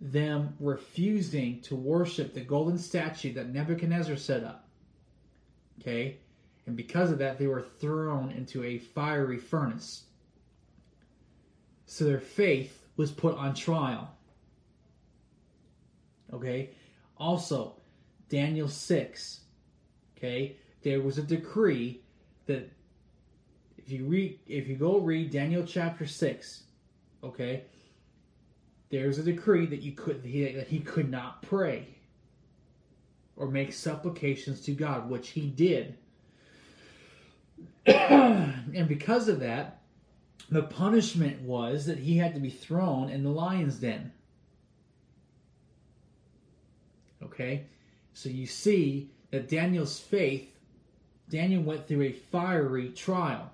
[0.00, 4.68] them refusing to worship the golden statue that Nebuchadnezzar set up.
[5.80, 6.18] Okay?
[6.66, 10.04] And because of that, they were thrown into a fiery furnace.
[11.86, 14.08] So their faith was put on trial.
[16.32, 16.70] Okay?
[17.16, 17.74] Also,
[18.28, 19.40] Daniel 6.
[20.16, 20.56] Okay?
[20.82, 22.00] There was a decree
[22.46, 22.70] that
[23.76, 26.62] if you read if you go read Daniel chapter 6,
[27.24, 27.64] okay?
[28.90, 31.86] There's a decree that you could he, that he could not pray
[33.36, 35.96] or make supplications to God, which he did.
[37.86, 39.80] and because of that,
[40.50, 44.12] the punishment was that he had to be thrown in the lion's den.
[47.22, 47.66] Okay?
[48.18, 50.50] So you see that Daniel's faith,
[51.30, 53.52] Daniel went through a fiery trial,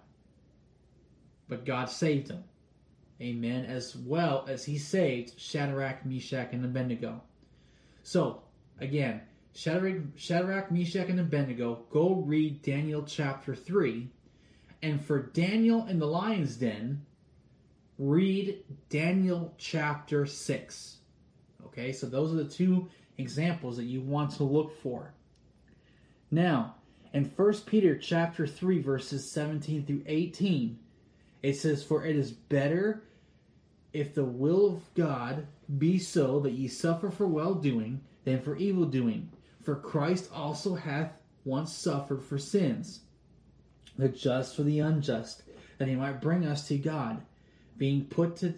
[1.49, 2.43] but God saved him.
[3.21, 3.67] Amen.
[3.67, 7.21] As well as he saved Shadrach, Meshach, and Abednego.
[8.05, 8.41] So,
[8.81, 9.21] again,
[9.55, 14.09] Shadrach, Shadrach, Meshach, and Abednego, go read Daniel chapter 3.
[14.81, 17.05] And for Daniel in the lion's den,
[17.99, 20.97] read Daniel chapter 6.
[21.67, 25.15] Okay, so those are the two examples that you want to look for.
[26.31, 26.75] Now,
[27.13, 30.79] in 1 Peter chapter 3 verses 17 through 18,
[31.43, 33.05] it says, For it is better
[33.93, 35.47] if the will of God
[35.79, 39.31] be so that ye suffer for well doing than for evil doing.
[39.63, 41.13] For Christ also hath
[41.45, 43.01] once suffered for sins,
[43.97, 45.43] the just for the unjust,
[45.79, 47.23] that he might bring us to God,
[47.79, 48.55] being put to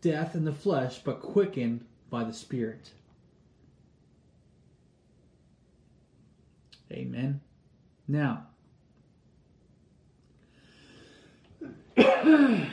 [0.00, 2.90] death in the flesh, but quickened by the Spirit.
[6.92, 7.40] Amen.
[8.08, 8.46] Now,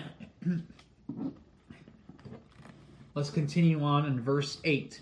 [3.15, 5.01] Let's continue on in verse 8.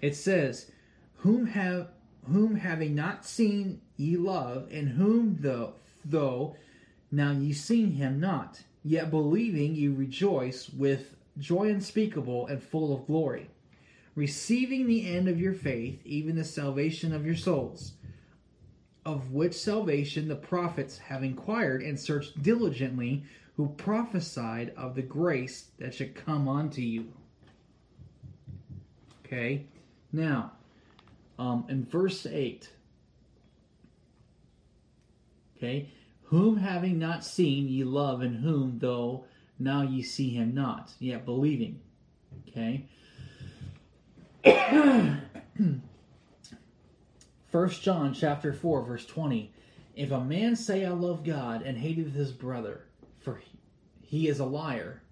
[0.00, 0.70] It says,
[1.18, 1.88] Whom have
[2.30, 5.74] whom having not seen ye love, and whom though
[6.04, 6.56] though
[7.10, 13.06] now ye seen him not, yet believing ye rejoice with joy unspeakable and full of
[13.06, 13.48] glory,
[14.20, 17.94] receiving the end of your faith, even the salvation of your souls
[19.04, 23.24] of which salvation the prophets have inquired and searched diligently,
[23.56, 27.12] who prophesied of the grace that should come unto you.
[29.24, 29.66] Okay,
[30.12, 30.52] now,
[31.38, 32.68] um, in verse 8,
[35.56, 35.88] okay,
[36.24, 39.24] whom having not seen ye love, and whom though
[39.58, 41.80] now ye see him not, yet believing.
[42.48, 42.86] Okay.
[47.48, 49.52] First John chapter 4 verse 20
[49.96, 52.86] If a man say I love God and hateth his brother
[53.18, 53.42] for
[54.02, 55.02] he is a liar.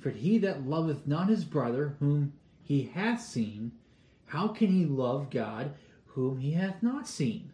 [0.00, 3.72] For he that loveth not his brother whom he hath seen
[4.26, 5.74] how can he love God
[6.06, 7.52] whom he hath not seen?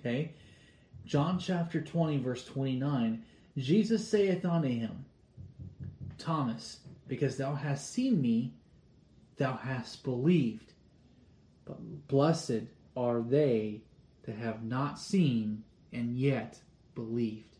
[0.00, 0.32] Okay.
[1.04, 3.22] John chapter 20 verse 29
[3.58, 5.04] Jesus saith unto him
[6.16, 8.52] Thomas because thou hast seen me
[9.36, 10.72] thou hast believed
[11.66, 12.62] but blessed
[12.96, 13.82] are they
[14.24, 16.58] that have not seen and yet
[16.94, 17.56] believed.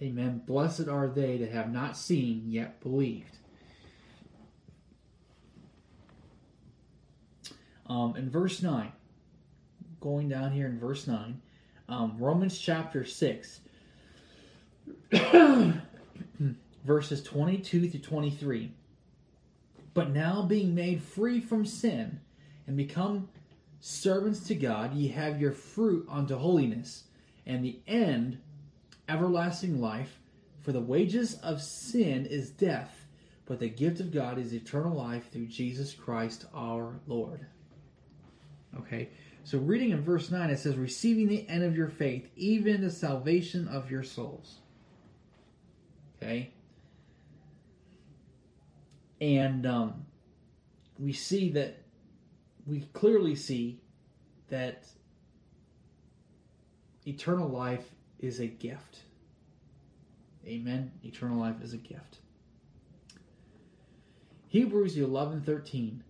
[0.00, 0.40] Amen.
[0.46, 3.36] Blessed are they that have not seen yet believed.
[7.88, 8.92] Um, in verse 9,
[10.00, 11.40] going down here in verse 9,
[11.88, 13.60] um, Romans chapter 6,
[16.88, 18.72] verses 22 to 23.
[19.92, 22.20] But now being made free from sin
[22.66, 23.28] and become
[23.78, 27.04] servants to God, ye have your fruit unto holiness,
[27.46, 28.40] and the end
[29.08, 30.18] everlasting life.
[30.60, 33.06] For the wages of sin is death,
[33.46, 37.46] but the gift of God is eternal life through Jesus Christ our Lord.
[38.78, 39.10] Okay,
[39.44, 42.90] so reading in verse 9, it says, Receiving the end of your faith, even the
[42.90, 44.56] salvation of your souls.
[46.16, 46.50] Okay?
[49.20, 50.06] And um,
[50.98, 51.82] we see that,
[52.66, 53.80] we clearly see
[54.48, 54.84] that
[57.06, 59.00] eternal life is a gift.
[60.46, 60.92] Amen.
[61.04, 62.18] Eternal life is a gift.
[64.48, 66.02] Hebrews 11 13.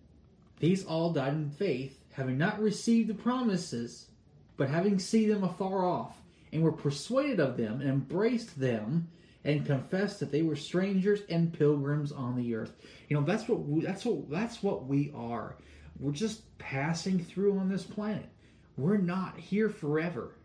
[0.59, 4.07] These all died in faith, having not received the promises,
[4.57, 9.09] but having seen them afar off, and were persuaded of them, and embraced them,
[9.49, 12.73] and confessed that they were strangers and pilgrims on the earth.
[13.07, 15.55] You know, that's what we, that's what that's what we are.
[15.99, 18.29] We're just passing through on this planet.
[18.77, 20.35] We're not here forever.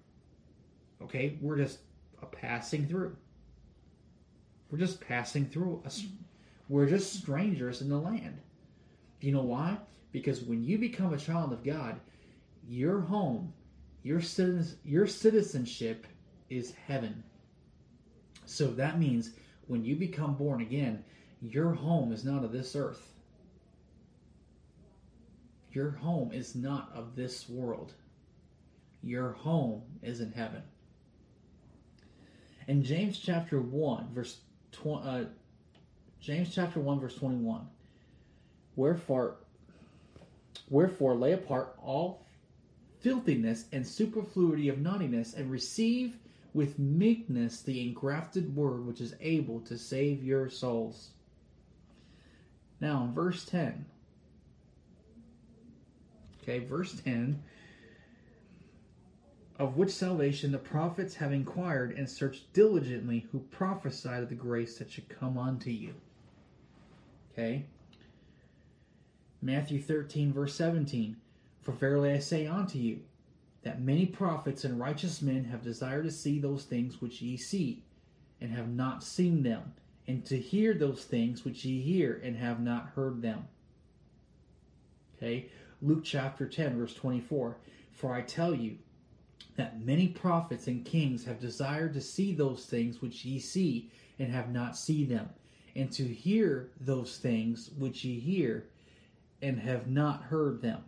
[1.02, 1.38] Okay?
[1.42, 1.80] We're just
[2.32, 3.14] passing through.
[4.70, 5.82] We're just passing through.
[6.70, 8.40] We're just strangers in the land.
[9.20, 9.76] Do you know why?
[10.12, 12.00] Because when you become a child of God,
[12.66, 13.52] your home,
[14.02, 14.22] your
[14.84, 16.06] your citizenship
[16.48, 17.22] is heaven.
[18.46, 19.30] So that means
[19.66, 21.04] when you become born again,
[21.40, 23.12] your home is not of this earth.
[25.72, 27.92] Your home is not of this world.
[29.02, 30.62] Your home is in heaven.
[32.68, 34.38] In James chapter 1, verse
[34.72, 35.24] 20, uh,
[36.20, 37.66] James chapter 1, verse 21,
[38.76, 39.36] Wherefore,
[40.70, 42.24] wherefore lay apart all
[43.00, 46.16] filthiness and superfluity of naughtiness, and receive
[46.54, 51.10] with meekness the engrafted word which is able to save your souls.
[52.80, 53.84] Now, verse 10,
[56.42, 57.42] okay, verse 10,
[59.58, 64.78] of which salvation the prophets have inquired and searched diligently who prophesied of the grace
[64.78, 65.94] that should come unto you.
[67.32, 67.64] Okay?
[69.40, 71.16] Matthew 13, verse 17
[71.62, 73.00] For verily I say unto you,
[73.64, 77.82] that many prophets and righteous men have desired to see those things which ye see,
[78.40, 79.72] and have not seen them,
[80.06, 83.48] and to hear those things which ye hear, and have not heard them.
[85.16, 85.46] Okay?
[85.80, 87.56] Luke chapter 10, verse 24
[87.92, 88.76] For I tell you,
[89.56, 94.32] that many prophets and kings have desired to see those things which ye see and
[94.32, 95.30] have not seen them,
[95.76, 98.66] and to hear those things which ye hear
[99.42, 100.82] and have not heard them.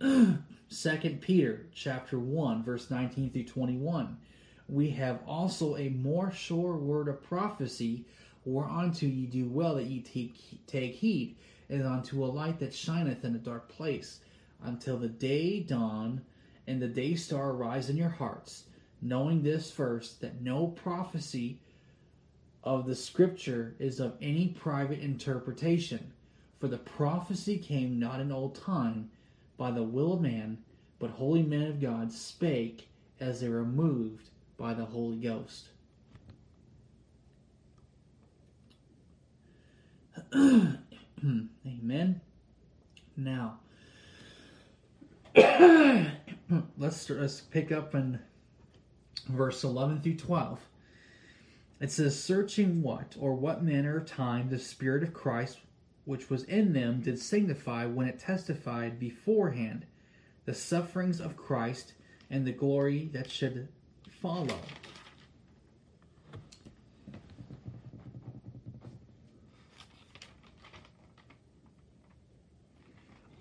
[0.68, 4.18] Second Peter chapter 1 verse 19 through 21
[4.68, 8.04] we have also a more sure word of prophecy
[8.44, 11.36] whereunto ye do well that ye take, take heed
[11.70, 14.20] as unto a light that shineth in a dark place
[14.62, 16.20] until the day dawn
[16.66, 18.64] and the day star rise in your hearts,
[19.00, 21.60] knowing this first, that no prophecy
[22.62, 26.12] of the scripture is of any private interpretation.
[26.60, 29.10] For the prophecy came not in old time
[29.58, 30.56] by the will of man,
[30.98, 32.88] but holy men of God spake
[33.20, 35.66] as they were moved by the Holy Ghost.
[40.34, 42.20] Amen.
[43.16, 43.58] Now,
[46.78, 48.20] let's let's pick up in
[49.28, 50.60] verse 11 through 12.
[51.80, 55.58] It says, Searching what or what manner of time the Spirit of Christ
[56.08, 59.84] which was in them did signify when it testified beforehand
[60.46, 61.92] the sufferings of Christ
[62.30, 63.68] and the glory that should
[64.08, 64.58] follow.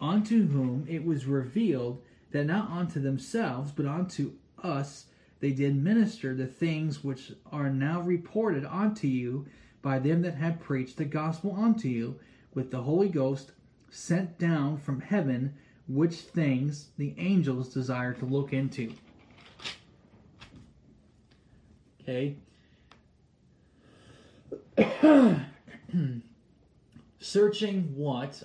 [0.02, 2.02] Unto whom it was revealed
[2.32, 5.06] that not unto themselves, but unto us
[5.40, 9.46] they did minister the things which are now reported unto you
[9.82, 12.20] by them that have preached the gospel unto you
[12.58, 13.52] with the Holy Ghost
[13.92, 15.54] sent down from heaven,
[15.88, 18.92] which things the angels desire to look into.
[22.02, 22.38] Okay.
[27.20, 28.42] Searching what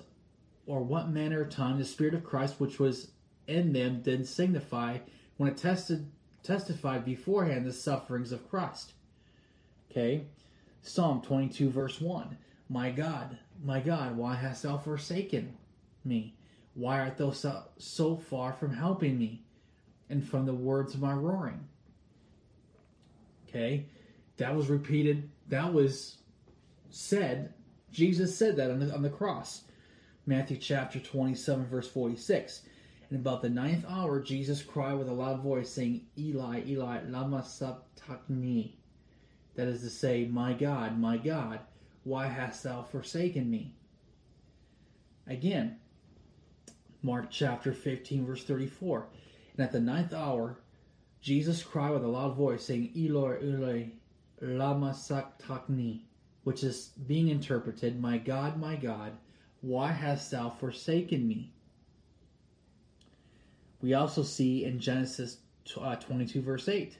[0.67, 3.13] or what manner of time the Spirit of Christ, which was
[3.47, 4.99] in them did signify
[5.39, 6.07] when it tested
[6.43, 8.93] testified beforehand the sufferings of Christ.
[9.91, 10.27] Okay?
[10.83, 12.37] Psalm 22 verse 1.
[12.69, 15.57] My God, my God, why hast thou forsaken
[16.05, 16.35] me?
[16.75, 19.43] Why art thou so, so far from helping me
[20.11, 21.61] and from the words of my roaring?
[23.49, 23.87] Okay,
[24.39, 25.31] that was repeated.
[25.49, 26.19] That was
[26.91, 27.53] said.
[27.91, 29.65] Jesus said that on the, on the cross.
[30.25, 32.63] Matthew chapter 27, verse 46.
[33.11, 37.43] And about the ninth hour, Jesus cried with a loud voice, saying, Eli, Eli, lama
[37.43, 38.79] sabachthani.
[39.55, 41.61] That is to say, My God, my God,
[42.05, 43.75] why hast thou forsaken me?
[45.27, 45.77] Again,
[47.03, 49.07] Mark chapter 15, verse 34.
[49.57, 50.59] And at the ninth hour,
[51.21, 53.91] Jesus cried with a loud voice, saying, Eloi, Eloi,
[54.41, 56.05] lama sabachthani,
[56.45, 59.13] which is being interpreted, My God, my God,
[59.61, 61.53] why hast thou forsaken me?
[63.81, 65.39] We also see in Genesis
[65.81, 66.97] uh, 22, verse 8.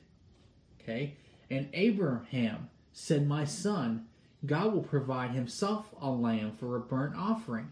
[0.81, 1.17] Okay?
[1.51, 4.07] And Abraham said, My son,
[4.45, 7.71] God will provide himself a lamb for a burnt offering.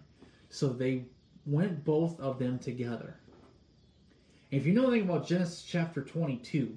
[0.48, 1.04] So they
[1.46, 3.16] went both of them together.
[4.50, 6.76] If you know anything about Genesis chapter 22,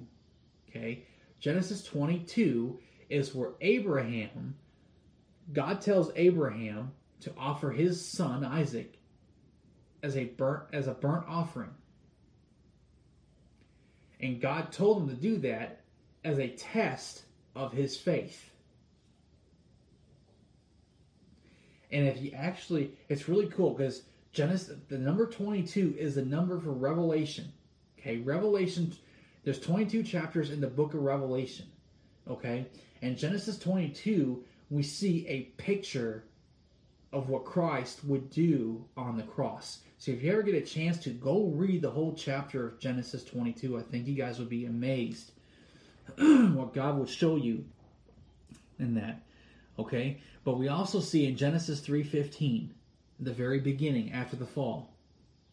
[0.68, 1.04] okay,
[1.40, 2.78] Genesis 22
[3.08, 4.56] is where Abraham,
[5.52, 8.98] God tells Abraham to offer his son Isaac
[10.02, 11.74] as a burnt as a burnt offering.
[14.20, 15.80] And God told him to do that
[16.24, 17.24] as a test
[17.54, 18.50] of his faith.
[21.94, 26.58] And if you actually, it's really cool because Genesis, the number 22 is the number
[26.58, 27.52] for Revelation.
[28.00, 28.92] Okay, Revelation,
[29.44, 31.66] there's 22 chapters in the book of Revelation.
[32.28, 32.66] Okay,
[33.00, 36.24] and Genesis 22, we see a picture
[37.12, 39.78] of what Christ would do on the cross.
[39.98, 43.22] So if you ever get a chance to go read the whole chapter of Genesis
[43.22, 45.30] 22, I think you guys would be amazed
[46.16, 47.64] what God would show you
[48.80, 49.22] in that.
[49.78, 50.20] Okay?
[50.44, 52.70] But we also see in Genesis 3:15,
[53.20, 54.94] the very beginning after the fall.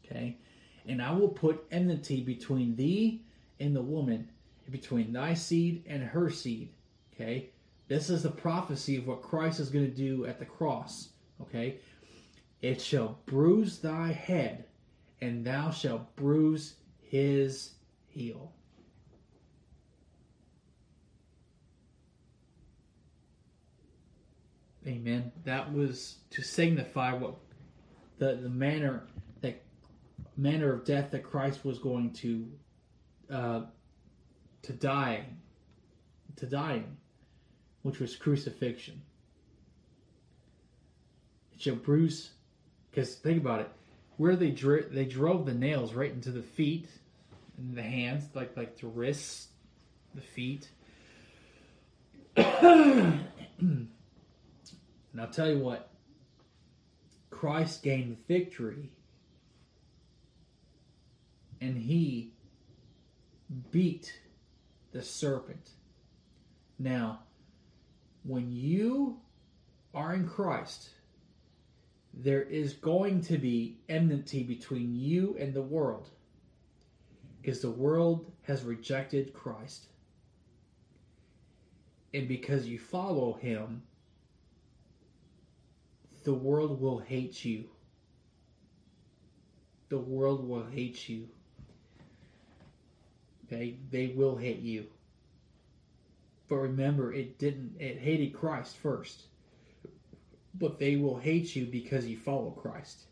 [0.05, 0.37] Okay?
[0.85, 3.23] And I will put enmity between thee
[3.59, 4.29] and the woman,
[4.69, 6.69] between thy seed and her seed.
[7.13, 7.49] Okay?
[7.87, 11.09] This is the prophecy of what Christ is going to do at the cross.
[11.41, 11.79] Okay?
[12.61, 14.65] It shall bruise thy head,
[15.19, 17.71] and thou shalt bruise his
[18.07, 18.53] heel.
[24.87, 25.31] Amen.
[25.45, 27.35] That was to signify what
[28.17, 29.03] the, the manner
[29.41, 29.61] that
[30.37, 32.47] manner of death that Christ was going to
[33.31, 33.61] uh,
[34.63, 35.25] to die
[36.37, 36.97] to dying,
[37.83, 39.01] which was crucifixion.
[41.53, 42.31] It shall bruise,
[42.89, 43.69] because think about it,
[44.17, 46.87] where they dri- they drove the nails right into the feet
[47.57, 49.49] and the hands, like like the wrists,
[50.15, 50.69] the feet.
[55.11, 55.89] And I'll tell you what,
[57.29, 58.91] Christ gained victory
[61.59, 62.33] and he
[63.71, 64.13] beat
[64.91, 65.71] the serpent.
[66.79, 67.19] Now,
[68.23, 69.19] when you
[69.93, 70.89] are in Christ,
[72.13, 76.09] there is going to be enmity between you and the world
[77.41, 79.87] because the world has rejected Christ.
[82.13, 83.83] And because you follow him,
[86.23, 87.65] the world will hate you.
[89.89, 91.27] The world will hate you.
[93.45, 93.77] Okay?
[93.89, 94.85] They will hate you.
[96.47, 99.23] But remember, it didn't, it hated Christ first.
[100.53, 103.05] But they will hate you because you follow Christ.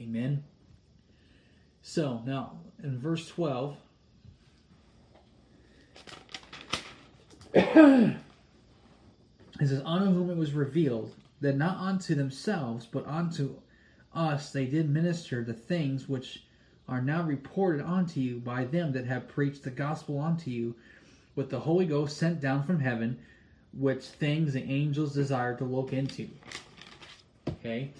[0.00, 0.42] Amen.
[1.82, 3.76] So, now, in verse 12,
[7.54, 8.16] it
[9.60, 13.56] says, On whom it was revealed that not unto themselves, but unto
[14.14, 16.44] us they did minister the things which
[16.88, 20.74] are now reported unto you by them that have preached the gospel unto you
[21.34, 23.18] with the Holy Ghost sent down from heaven,
[23.72, 26.28] which things the angels desire to look into.
[27.48, 27.90] Okay?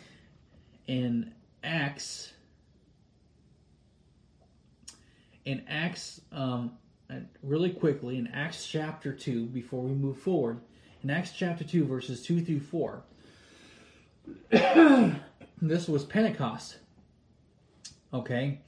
[0.86, 1.32] In
[1.64, 2.32] Acts,
[5.44, 6.72] in Acts, um,
[7.42, 10.60] really quickly, in Acts chapter 2, before we move forward,
[11.02, 13.02] in Acts chapter 2, verses 2 through 4,
[15.62, 16.78] this was Pentecost.
[18.12, 18.60] Okay?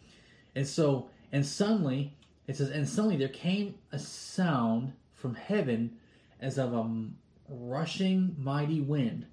[0.54, 5.96] And so, and suddenly, it says, and suddenly there came a sound from heaven
[6.40, 7.08] as of a
[7.48, 9.26] rushing mighty wind,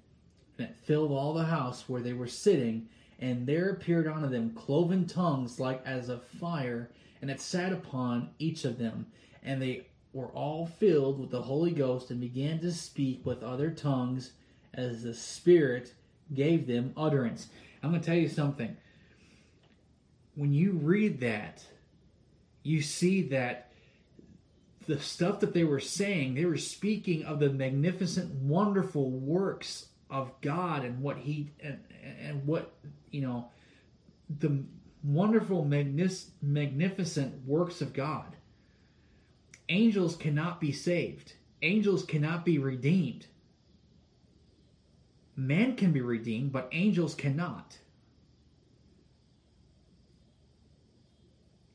[0.58, 5.06] it filled all the house where they were sitting, and there appeared unto them cloven
[5.06, 9.06] tongues like as of fire, and it sat upon each of them,
[9.42, 13.70] and they were all filled with the Holy Ghost, and began to speak with other
[13.70, 14.32] tongues
[14.74, 15.94] as the Spirit
[16.34, 17.48] gave them utterance.
[17.82, 18.76] I'm going to tell you something.
[20.34, 21.62] when you read that,
[22.62, 23.72] you see that
[24.86, 30.32] the stuff that they were saying, they were speaking of the magnificent, wonderful works of
[30.40, 31.78] God and what He and,
[32.20, 32.72] and what
[33.10, 33.48] you know
[34.38, 34.62] the
[35.04, 38.36] wonderful, magnificent works of God.
[39.68, 41.32] Angels cannot be saved.
[41.62, 43.26] Angels cannot be redeemed.
[45.36, 47.78] Man can be redeemed, but angels cannot.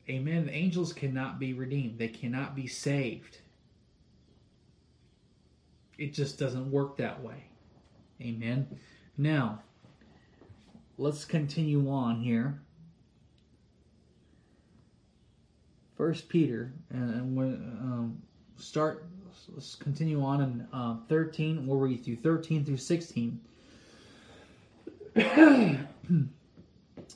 [0.08, 0.48] Amen.
[0.50, 3.38] Angels cannot be redeemed, they cannot be saved.
[5.98, 7.44] It just doesn't work that way.
[8.20, 8.66] Amen.
[9.16, 9.62] Now,
[10.96, 12.60] let's continue on here.
[15.96, 18.22] First Peter, and we um,
[18.56, 19.04] start.
[19.54, 21.66] Let's continue on in uh, 13.
[21.66, 23.40] We'll read through 13 through 16.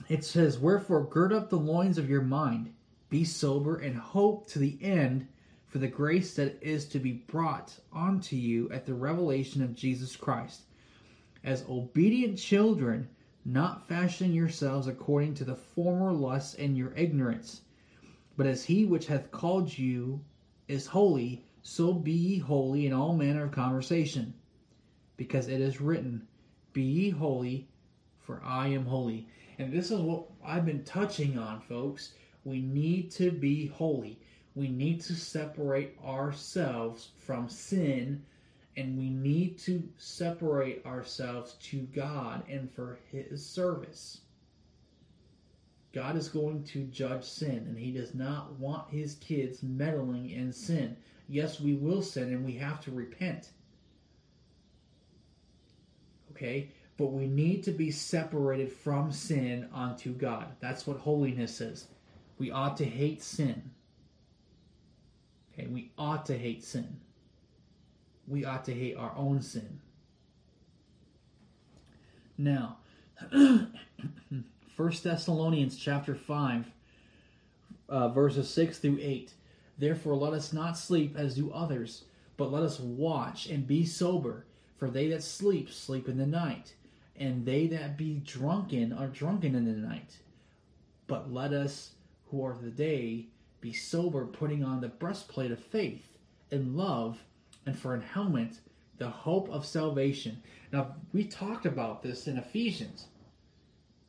[0.09, 2.73] it says, Wherefore gird up the loins of your mind
[3.11, 5.29] be sober and hope to the end
[5.67, 10.17] for the grace that is to be brought unto you at the revelation of Jesus
[10.17, 10.63] Christ.
[11.45, 13.09] As obedient children,
[13.45, 17.61] not fashioning yourselves according to the former lusts and your ignorance,
[18.37, 20.25] but as he which hath called you
[20.69, 24.35] is holy, so be ye holy in all manner of conversation.
[25.17, 26.27] Because it is written,
[26.73, 27.69] Be ye holy,
[28.19, 29.29] for I am holy.
[29.59, 32.15] And this is what I've been touching on, folks.
[32.45, 34.19] We need to be holy.
[34.55, 38.25] We need to separate ourselves from sin
[38.77, 44.21] and we need to separate ourselves to God and for His service.
[45.93, 50.53] God is going to judge sin, and He does not want His kids meddling in
[50.53, 50.97] sin.
[51.29, 53.51] Yes, we will sin and we have to repent.
[56.31, 56.71] Okay?
[56.97, 60.47] But we need to be separated from sin unto God.
[60.61, 61.89] That's what holiness is.
[62.39, 63.71] We ought to hate sin.
[65.53, 67.01] Okay, we ought to hate sin.
[68.27, 69.81] We ought to hate our own sin.
[72.39, 72.79] Now,
[74.75, 76.71] 1 Thessalonians chapter 5,
[77.91, 79.35] uh, verses 6 through 8.
[79.77, 82.05] Therefore, let us not sleep as do others,
[82.39, 84.47] but let us watch and be sober.
[84.79, 86.75] For they that sleep, sleep in the night,
[87.17, 90.17] and they that be drunken are drunken in the night.
[91.07, 91.91] But let us
[92.31, 93.27] who are the day,
[93.61, 96.17] be sober, putting on the breastplate of faith
[96.51, 97.23] and love,
[97.67, 98.59] and for an helmet,
[98.97, 100.43] the hope of salvation.
[100.73, 103.07] Now, we talked about this in Ephesians.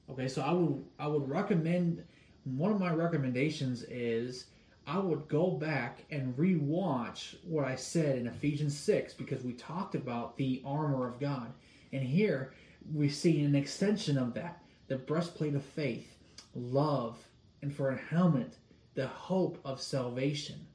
[0.09, 2.03] Okay, so I would I would recommend
[2.43, 4.45] one of my recommendations is
[4.85, 9.95] I would go back and rewatch what I said in Ephesians 6 because we talked
[9.95, 11.53] about the armor of God.
[11.93, 12.53] And here
[12.93, 16.17] we see an extension of that the breastplate of faith,
[16.53, 17.17] love,
[17.61, 18.57] and for a helmet,
[18.95, 20.67] the hope of salvation.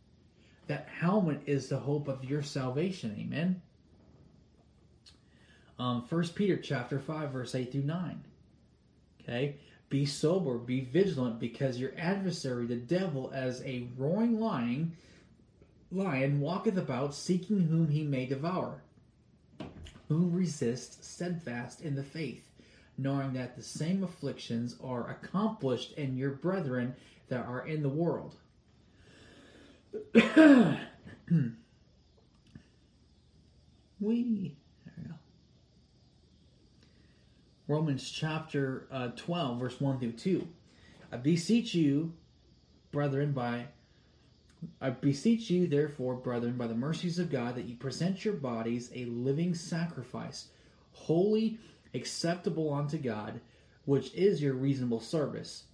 [0.66, 3.14] That helmet is the hope of your salvation.
[3.18, 3.60] Amen.
[5.78, 8.24] Um, 1 Peter chapter 5, verse 8 through 9.
[9.28, 9.56] Okay?
[9.90, 14.96] Be sober, be vigilant, because your adversary, the devil, as a roaring lion,
[15.90, 18.82] lion walketh about, seeking whom he may devour.
[20.08, 22.48] Whom resist steadfast in the faith
[22.98, 26.94] knowing that the same afflictions are accomplished in your brethren
[27.28, 28.34] that are in the world.
[34.00, 34.56] we
[37.68, 40.48] Romans chapter uh, 12, verse 1 through 2.
[41.12, 42.14] I beseech you,
[42.90, 43.66] brethren, by
[44.80, 48.90] I beseech you, therefore, brethren, by the mercies of God, that you present your bodies
[48.94, 50.48] a living sacrifice,
[50.92, 51.58] holy
[51.94, 53.40] acceptable unto God,
[53.84, 55.64] which is your reasonable service.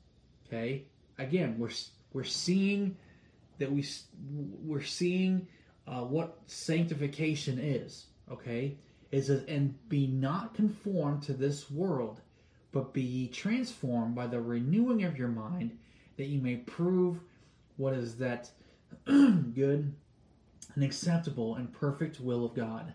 [0.46, 0.84] Okay?
[1.18, 1.70] Again, we're
[2.12, 2.96] we're seeing
[3.58, 3.86] that we
[4.62, 5.46] we're seeing
[5.86, 8.06] uh, what sanctification is.
[8.30, 8.76] Okay,
[9.14, 12.20] it says, "And be not conformed to this world,
[12.72, 15.78] but be ye transformed by the renewing of your mind,
[16.16, 17.20] that you may prove
[17.76, 18.50] what is that
[19.04, 19.94] good
[20.74, 22.92] and acceptable and perfect will of God."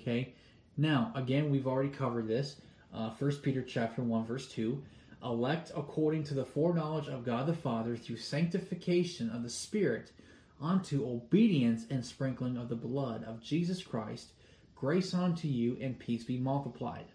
[0.00, 0.34] Okay,
[0.76, 2.56] now, again, we've already covered this.
[2.92, 4.82] Uh, 1 Peter chapter 1, verse 2.
[5.24, 10.12] Elect according to the foreknowledge of God the Father through sanctification of the Spirit
[10.60, 14.32] unto obedience and sprinkling of the blood of Jesus Christ,
[14.78, 17.06] grace unto you and peace be multiplied.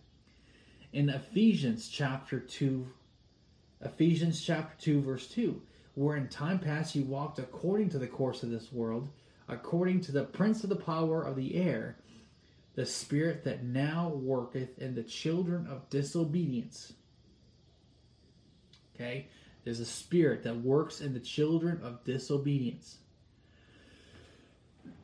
[0.92, 2.86] In Ephesians chapter 2,
[3.82, 5.62] Ephesians chapter 2, verse 2,
[5.96, 9.10] where in time past you walked according to the course of this world,
[9.48, 11.98] according to the prince of the power of the air,
[12.76, 16.94] the spirit that now worketh in the children of disobedience.
[18.96, 19.28] Okay?
[19.64, 22.98] There's a spirit that works in the children of disobedience.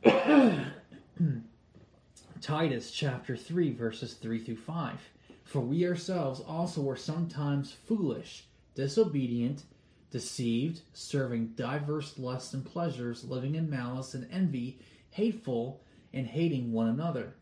[2.40, 4.98] Titus chapter 3, verses 3 through 5.
[5.44, 9.64] For we ourselves also were sometimes foolish, disobedient,
[10.10, 14.78] deceived, serving diverse lusts and pleasures, living in malice and envy,
[15.10, 15.82] hateful,
[16.14, 17.34] and hating one another.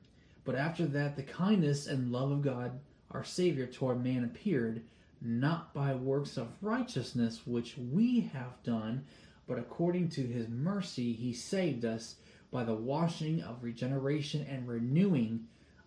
[0.44, 2.80] But after that, the kindness and love of God,
[3.12, 4.82] our Savior, toward man appeared,
[5.20, 9.04] not by works of righteousness which we have done,
[9.46, 12.16] but according to his mercy, he saved us
[12.50, 15.46] by the washing of regeneration and renewing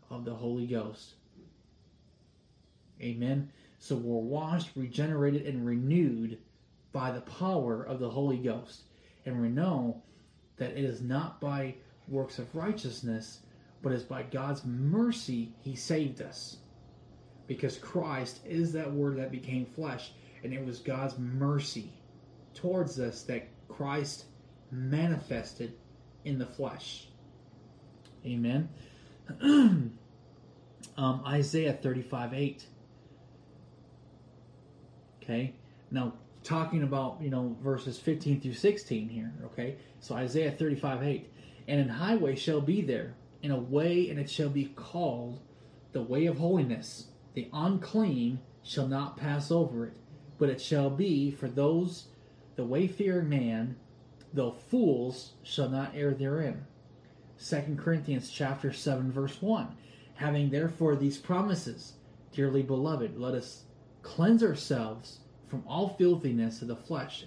[0.09, 1.15] of the Holy Ghost.
[3.01, 3.49] Amen.
[3.79, 6.37] So we're washed, regenerated, and renewed
[6.91, 8.81] by the power of the Holy Ghost.
[9.25, 10.03] And we know
[10.57, 11.75] that it is not by
[12.07, 13.39] works of righteousness,
[13.81, 16.57] but is by God's mercy he saved us.
[17.47, 20.11] Because Christ is that word that became flesh,
[20.43, 21.91] and it was God's mercy
[22.53, 24.25] towards us that Christ
[24.71, 25.73] manifested
[26.25, 27.07] in the flesh.
[28.25, 28.69] Amen.
[29.41, 29.91] um,
[30.97, 32.65] Isaiah 35 8.
[35.23, 35.53] Okay.
[35.89, 36.13] Now,
[36.43, 39.33] talking about, you know, verses 15 through 16 here.
[39.45, 39.75] Okay.
[39.99, 41.33] So, Isaiah 35 8.
[41.67, 45.39] And an highway shall be there, in a way, and it shall be called
[45.93, 47.07] the way of holiness.
[47.33, 49.93] The unclean shall not pass over it,
[50.37, 52.07] but it shall be for those,
[52.55, 53.75] the wayfaring man,
[54.33, 56.65] though fools shall not err therein.
[57.43, 59.75] 2 Corinthians chapter 7 verse 1.
[60.15, 61.93] Having therefore these promises,
[62.31, 63.63] dearly beloved, let us
[64.03, 67.25] cleanse ourselves from all filthiness of the flesh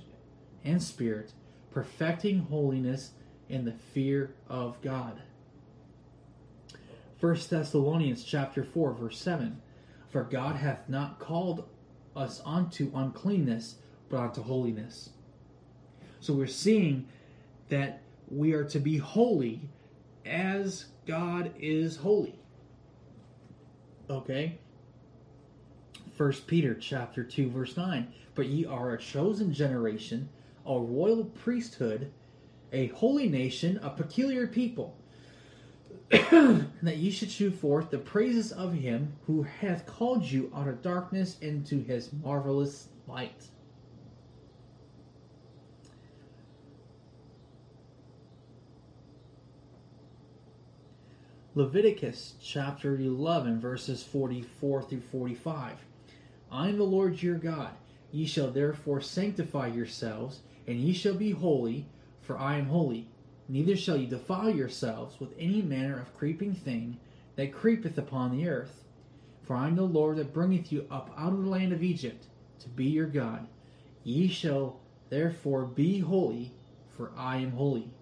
[0.64, 1.32] and spirit,
[1.70, 3.12] perfecting holiness
[3.48, 5.20] in the fear of God.
[7.20, 9.60] 1 Thessalonians chapter 4 verse 7.
[10.10, 11.68] For God hath not called
[12.14, 13.76] us unto uncleanness,
[14.08, 15.10] but unto holiness.
[16.24, 17.06] So we're seeing
[17.68, 18.00] that
[18.30, 19.60] we are to be holy
[20.24, 22.38] as God is holy.
[24.08, 24.56] Okay?
[26.16, 28.10] First Peter chapter 2 verse 9.
[28.34, 30.30] But ye are a chosen generation,
[30.64, 32.10] a royal priesthood,
[32.72, 34.96] a holy nation, a peculiar people,
[36.10, 40.80] that ye should shew forth the praises of him who hath called you out of
[40.80, 43.50] darkness into his marvelous light.
[51.56, 55.76] Leviticus chapter 11, verses 44 through 45.
[56.50, 57.70] I am the Lord your God.
[58.10, 61.86] Ye shall therefore sanctify yourselves, and ye shall be holy,
[62.20, 63.06] for I am holy.
[63.48, 66.98] Neither shall ye defile yourselves with any manner of creeping thing
[67.36, 68.82] that creepeth upon the earth.
[69.44, 72.26] For I am the Lord that bringeth you up out of the land of Egypt
[72.62, 73.46] to be your God.
[74.02, 76.50] Ye shall therefore be holy,
[76.96, 77.92] for I am holy.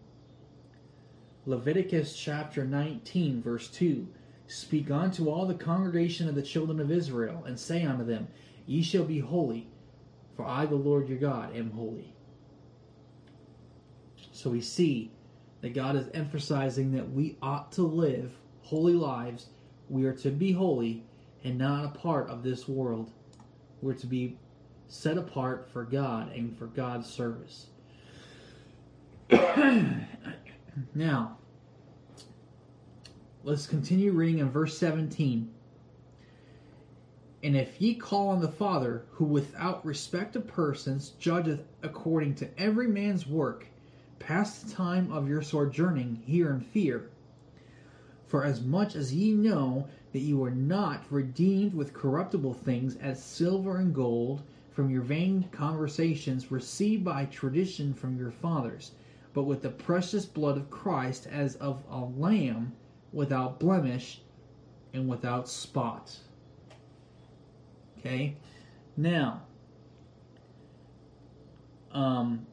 [1.45, 4.07] Leviticus chapter 19, verse 2
[4.47, 8.29] Speak unto all the congregation of the children of Israel, and say unto them,
[8.67, 9.67] Ye shall be holy,
[10.37, 12.15] for I, the Lord your God, am holy.
[14.31, 15.11] So we see
[15.63, 18.33] that God is emphasizing that we ought to live
[18.63, 19.47] holy lives.
[19.89, 21.03] We are to be holy
[21.45, 23.11] and not a part of this world.
[23.81, 24.37] We're to be
[24.87, 27.67] set apart for God and for God's service.
[30.95, 31.37] Now,
[33.45, 35.51] let's continue reading in verse 17.
[37.43, 42.49] And if ye call on the Father, who without respect of persons judgeth according to
[42.59, 43.67] every man's work,
[44.19, 47.11] pass the time of your sojourning here in fear.
[48.27, 53.23] For as much as ye know that you are not redeemed with corruptible things as
[53.23, 58.93] silver and gold from your vain conversations received by tradition from your fathers,
[59.35, 62.73] but with the precious blood of Christ as of a lamb
[63.13, 64.21] without blemish
[64.93, 66.17] and without spot.
[67.99, 68.37] Okay?
[68.97, 69.43] Now,
[71.93, 72.47] um,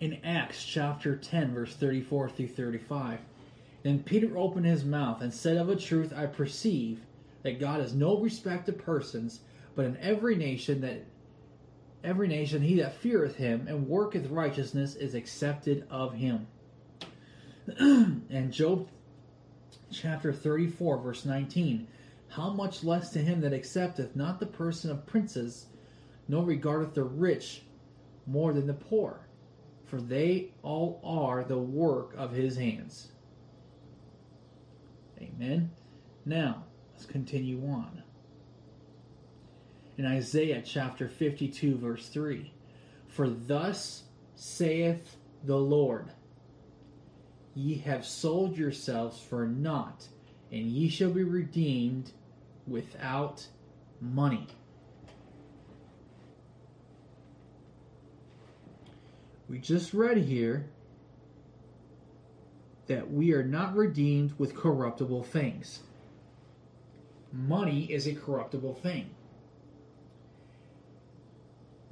[0.00, 3.20] in Acts chapter 10, verse 34 through 35,
[3.82, 7.00] then Peter opened his mouth and said, Of a truth, I perceive
[7.42, 9.40] that God is no respect of persons,
[9.76, 11.04] but in every nation that
[12.04, 16.46] every nation he that feareth him and worketh righteousness is accepted of him.
[17.78, 18.88] and Job
[19.90, 21.86] chapter 34, verse 19.
[22.28, 25.66] How much less to him that accepteth not the person of princes,
[26.28, 27.62] nor regardeth the rich
[28.26, 29.26] more than the poor,
[29.86, 33.08] for they all are the work of his hands.
[35.20, 35.70] Amen.
[36.26, 38.02] Now, let's continue on.
[39.98, 42.52] In Isaiah chapter 52, verse 3.
[43.08, 44.04] For thus
[44.36, 46.12] saith the Lord
[47.54, 50.06] Ye have sold yourselves for naught,
[50.52, 52.12] and ye shall be redeemed
[52.68, 53.48] without
[54.00, 54.46] money.
[59.48, 60.68] We just read here
[62.86, 65.80] that we are not redeemed with corruptible things.
[67.32, 69.10] Money is a corruptible thing.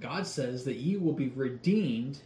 [0.00, 2.20] God says that you will be redeemed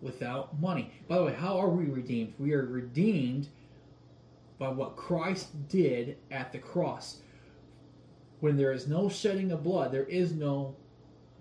[0.00, 0.92] without money.
[1.08, 2.34] By the way, how are we redeemed?
[2.38, 3.48] We are redeemed
[4.58, 7.18] by what Christ did at the cross.
[8.40, 10.76] When there is no shedding of blood, there is no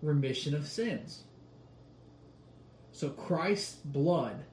[0.01, 1.24] remission of sins.
[2.91, 4.45] So Christ's blood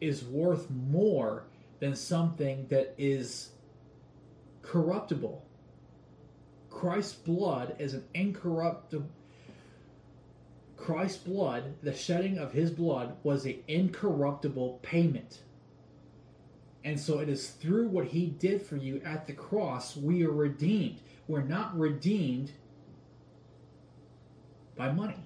[0.00, 1.44] is worth more
[1.80, 3.50] than something that is
[4.62, 5.44] corruptible.
[6.70, 9.08] Christ's blood is an incorruptible
[10.80, 15.42] Christ's blood, the shedding of his blood was an incorruptible payment.
[16.82, 20.32] And so it is through what he did for you at the cross we are
[20.32, 21.00] redeemed.
[21.28, 22.52] We're not redeemed
[24.74, 25.16] by money.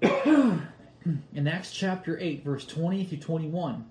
[0.02, 3.84] In Acts chapter 8, verse 20 through 21,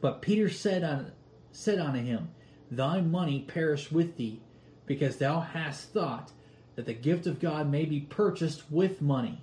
[0.00, 1.12] but Peter said, on,
[1.52, 2.30] said unto him,
[2.70, 4.40] Thy money perish with thee,
[4.86, 6.32] because thou hast thought
[6.76, 9.40] that the gift of God may be purchased with money.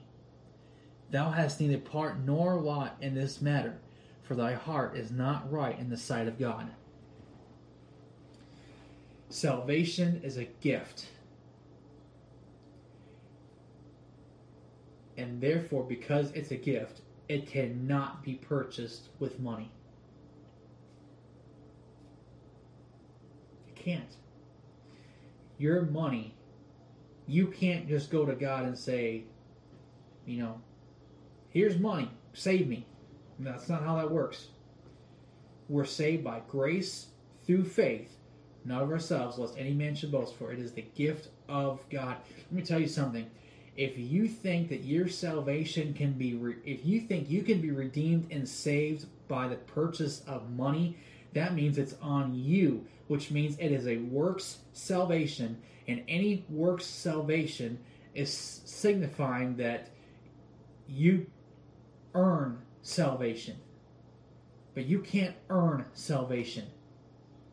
[1.10, 3.78] Thou hast neither part nor lot in this matter,
[4.24, 6.70] for thy heart is not right in the sight of God.
[9.30, 11.08] Salvation is a gift.
[15.18, 19.72] And therefore, because it's a gift, it cannot be purchased with money.
[23.68, 24.16] It can't.
[25.62, 26.34] Your money
[27.28, 29.24] you can't just go to God and say,
[30.26, 30.62] you know,
[31.50, 32.86] here's money, save me.
[33.40, 34.48] That's not how that works.
[35.70, 37.08] We're saved by grace
[37.46, 38.18] through faith,
[38.66, 42.18] not of ourselves, lest any man should boast, for it is the gift of God.
[42.38, 43.30] Let me tell you something.
[43.78, 47.72] If you think that your salvation can be, re- if you think you can be
[47.72, 50.98] redeemed and saved by the purchase of money,
[51.34, 56.86] that means it's on you, which means it is a works salvation and any works
[56.86, 57.80] salvation
[58.14, 58.32] is
[58.66, 59.90] signifying that
[60.88, 61.26] you
[62.14, 63.58] earn salvation.
[64.74, 66.66] But you can't earn salvation.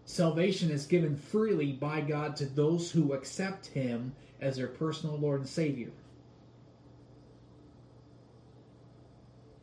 [0.05, 5.41] Salvation is given freely by God to those who accept Him as their personal Lord
[5.41, 5.91] and Savior.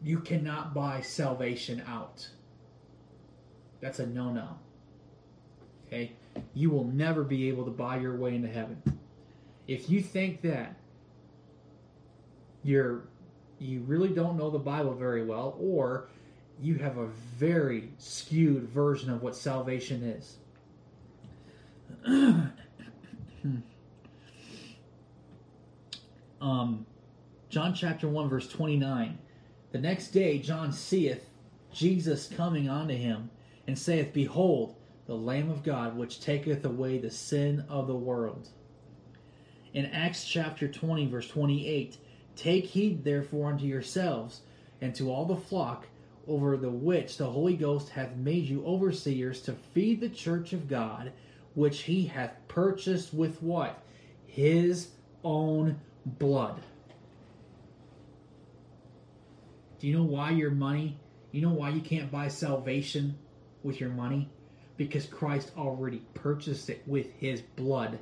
[0.03, 2.29] You cannot buy salvation out.
[3.85, 4.57] That's a no no.
[5.85, 6.13] Okay?
[6.55, 8.81] you will never be able to buy your way into heaven.
[9.67, 10.75] If you think that
[12.63, 13.03] you're
[13.59, 16.07] you really don't know the Bible very well or
[16.59, 17.05] you have a
[17.37, 20.37] very skewed version of what salvation is.
[26.41, 26.87] um,
[27.49, 29.19] John chapter 1 verse 29.
[29.73, 31.29] The next day John seeth
[31.71, 33.29] Jesus coming unto him
[33.67, 38.49] and saith, Behold, the Lamb of God, which taketh away the sin of the world.
[39.73, 41.97] In Acts chapter 20, verse 28,
[42.35, 44.41] Take heed therefore unto yourselves
[44.81, 45.87] and to all the flock
[46.27, 50.67] over the which the Holy Ghost hath made you overseers to feed the church of
[50.67, 51.11] God,
[51.53, 53.83] which he hath purchased with what?
[54.25, 54.89] His
[55.23, 56.61] own blood.
[59.79, 60.97] Do you know why your money,
[61.31, 63.17] you know why you can't buy salvation
[63.65, 64.29] with your money?
[64.77, 67.99] because Christ already purchased it with his blood.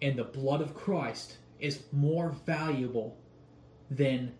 [0.00, 3.16] And the blood of Christ is more valuable
[3.90, 4.32] than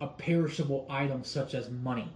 [0.00, 2.10] a perishable item such as money.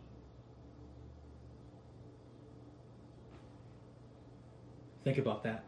[5.04, 5.64] Think about that.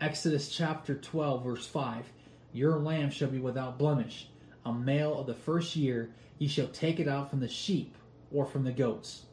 [0.00, 2.04] Exodus chapter 12, verse 5
[2.52, 4.28] Your lamb shall be without blemish,
[4.66, 7.96] a male of the first year, ye shall take it out from the sheep
[8.34, 9.26] or from the goats.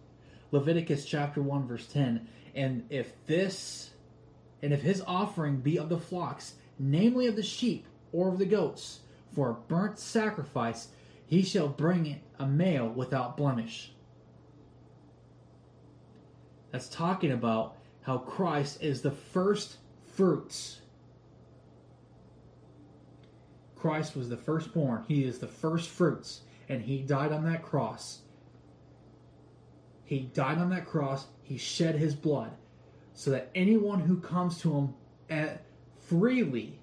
[0.52, 2.28] Leviticus chapter 1 verse 10.
[2.56, 3.90] And if this
[4.62, 8.46] and if his offering be of the flocks, namely of the sheep or of the
[8.46, 9.00] goats,
[9.34, 10.90] for a burnt sacrifice,
[11.26, 13.94] he shall bring it a male without blemish.
[16.72, 19.78] That's talking about how Christ is the first
[20.14, 20.82] fruits.
[23.76, 25.06] Christ was the firstborn.
[25.08, 26.42] He is the first fruits.
[26.70, 28.22] And he died on that cross
[30.12, 31.28] he died on that cross.
[31.42, 32.52] He shed his blood
[33.14, 34.94] so that anyone who comes to him
[35.30, 35.64] at,
[36.06, 36.78] freely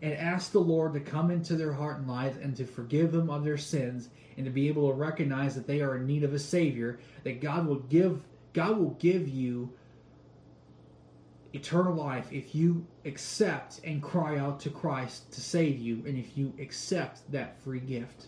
[0.00, 3.30] and asks the Lord to come into their heart and lives and to forgive them
[3.30, 6.34] of their sins and to be able to recognize that they are in need of
[6.34, 9.72] a savior, that God will give God will give you
[11.52, 16.36] eternal life if you accept and cry out to Christ to save you and if
[16.36, 18.26] you accept that free gift.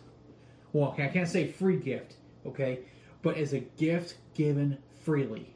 [0.73, 2.15] Well, okay, I can't say free gift,
[2.47, 2.85] okay,
[3.21, 5.55] but as a gift given freely.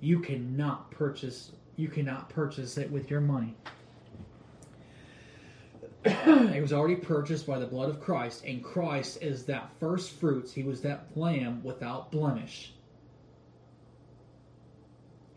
[0.00, 3.54] You cannot purchase you cannot purchase it with your money.
[6.04, 10.52] it was already purchased by the blood of Christ, and Christ is that first fruits.
[10.52, 12.74] He was that lamb without blemish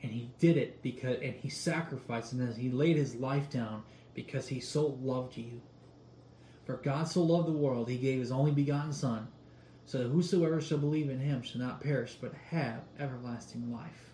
[0.04, 3.82] and he did it because and he sacrificed and he laid his life down
[4.14, 5.62] because he so loved you
[6.66, 9.28] for god so loved the world he gave his only begotten son
[9.86, 14.12] so that whosoever shall believe in him shall not perish but have everlasting life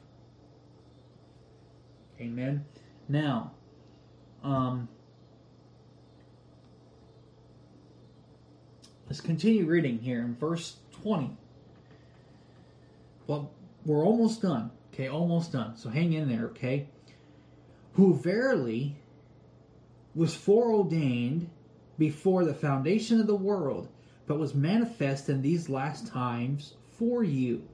[2.20, 2.66] amen
[3.08, 3.52] now
[4.44, 4.88] um
[9.08, 11.36] let's continue reading here in verse 20
[13.28, 13.52] well
[13.86, 15.78] we're almost done Okay, almost done.
[15.78, 16.90] So hang in there, okay?
[17.94, 18.98] Who verily
[20.14, 21.50] was foreordained
[21.98, 23.88] before the foundation of the world,
[24.30, 27.68] but was manifest in these last times for you.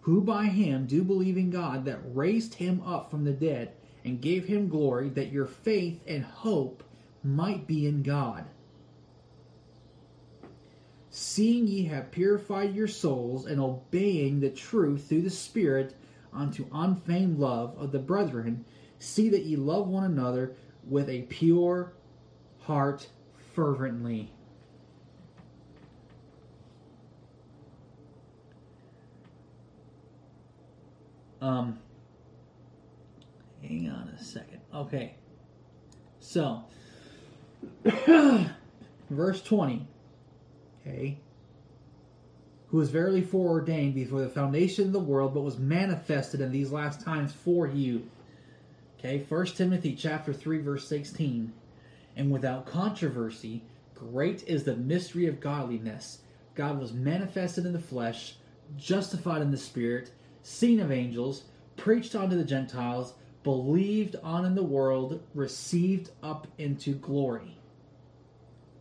[0.00, 3.70] Who by him do believe in God that raised him up from the dead
[4.04, 6.82] and gave him glory, that your faith and hope
[7.22, 8.44] might be in God
[11.16, 15.94] seeing ye have purified your souls and obeying the truth through the Spirit
[16.32, 18.64] unto unfeigned love of the brethren,
[18.98, 20.56] see that ye love one another
[20.88, 21.92] with a pure
[22.62, 23.06] heart
[23.54, 24.30] fervently.
[31.40, 31.78] Um,
[33.62, 34.60] hang on a second.
[34.74, 35.14] Okay.
[36.20, 36.64] So,
[39.10, 39.86] verse 20
[40.86, 41.18] okay,
[42.68, 46.72] who was verily foreordained before the foundation of the world, but was manifested in these
[46.72, 48.08] last times for you.
[48.98, 51.52] Okay, 1 Timothy chapter 3, verse 16.
[52.16, 56.18] And without controversy, great is the mystery of godliness.
[56.54, 58.36] God was manifested in the flesh,
[58.76, 60.12] justified in the spirit,
[60.42, 61.44] seen of angels,
[61.76, 67.58] preached unto the Gentiles, believed on in the world, received up into glory.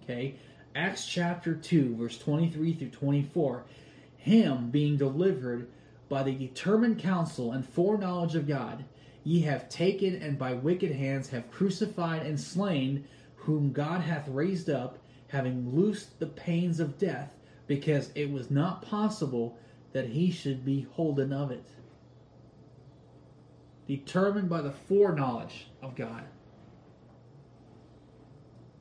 [0.04, 0.36] Okay,
[0.76, 3.64] Acts chapter 2, verse 23 through 24,
[4.18, 5.68] him being delivered
[6.10, 8.84] by the determined counsel and foreknowledge of God,
[9.24, 13.06] ye have taken and by wicked hands have crucified and slain,
[13.46, 17.32] whom God hath raised up, having loosed the pains of death,
[17.68, 19.58] because it was not possible
[19.92, 21.68] that he should be holden of it.
[23.88, 26.24] Determined by the foreknowledge of God.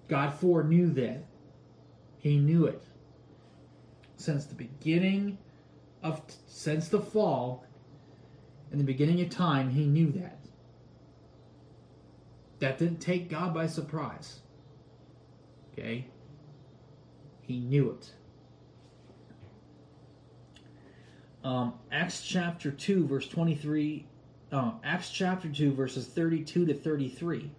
[0.09, 1.25] God foreknew that
[2.19, 2.83] he knew it.
[4.17, 5.39] Since the beginning
[6.03, 7.65] of, since the fall,
[8.71, 10.39] in the beginning of time, he knew that.
[12.61, 14.42] That didn't take God by surprise.
[15.73, 16.07] Okay?
[17.43, 18.11] He knew it.
[21.45, 24.07] Um, Acts chapter 2, verse 23.
[24.53, 27.51] Uh, Acts chapter 2, verses 32 to 33.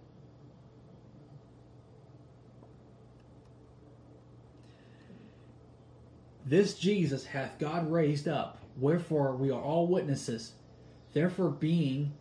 [6.46, 10.52] This Jesus hath God raised up, wherefore we are all witnesses.
[11.14, 12.12] Therefore, being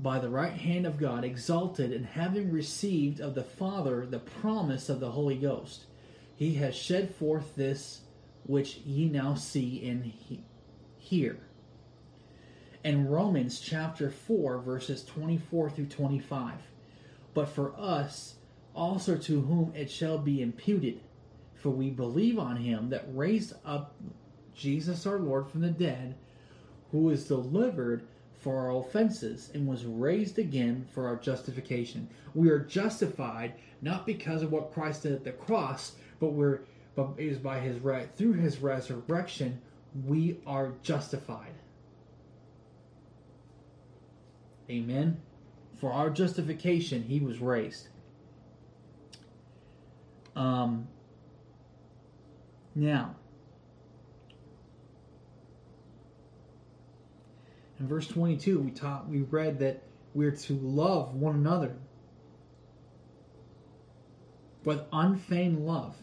[0.00, 4.88] by the right hand of God exalted, and having received of the Father the promise
[4.88, 5.84] of the Holy Ghost,
[6.34, 8.00] he has shed forth this
[8.44, 10.44] which ye now see and he-
[10.98, 11.38] hear.
[12.84, 16.54] In Romans chapter 4, verses 24 through 25.
[17.34, 18.36] But for us
[18.74, 21.00] also to whom it shall be imputed
[21.62, 23.94] for we believe on him that raised up
[24.52, 26.16] Jesus our Lord from the dead,
[26.90, 28.02] who was delivered
[28.42, 32.08] for our offenses and was raised again for our justification.
[32.34, 36.60] We are justified not because of what Christ did at the cross, but we're
[36.94, 39.62] but it is by his right through his resurrection
[40.06, 41.54] we are justified.
[44.70, 45.20] Amen.
[45.78, 47.88] For our justification, he was raised.
[50.34, 50.88] Um,
[52.74, 53.16] now,
[57.82, 59.82] In verse 22, we taught we read that
[60.14, 61.74] we're to love one another
[64.62, 65.96] with unfeigned love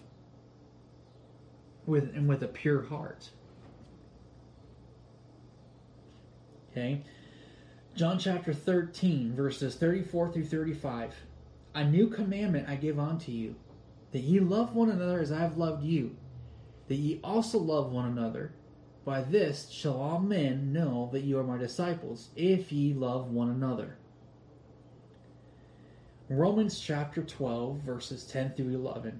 [1.85, 3.29] with and with a pure heart.
[6.69, 7.01] Okay?
[7.95, 11.15] John chapter 13 verses 34 through 35.
[11.75, 13.55] A new commandment I give unto you,
[14.11, 16.17] that ye love one another as I have loved you,
[16.89, 18.51] that ye also love one another.
[19.09, 23.49] By this shall all men know that you are my disciples, if ye love one
[23.49, 23.95] another.
[26.29, 29.19] Romans chapter 12, verses 10 through 11.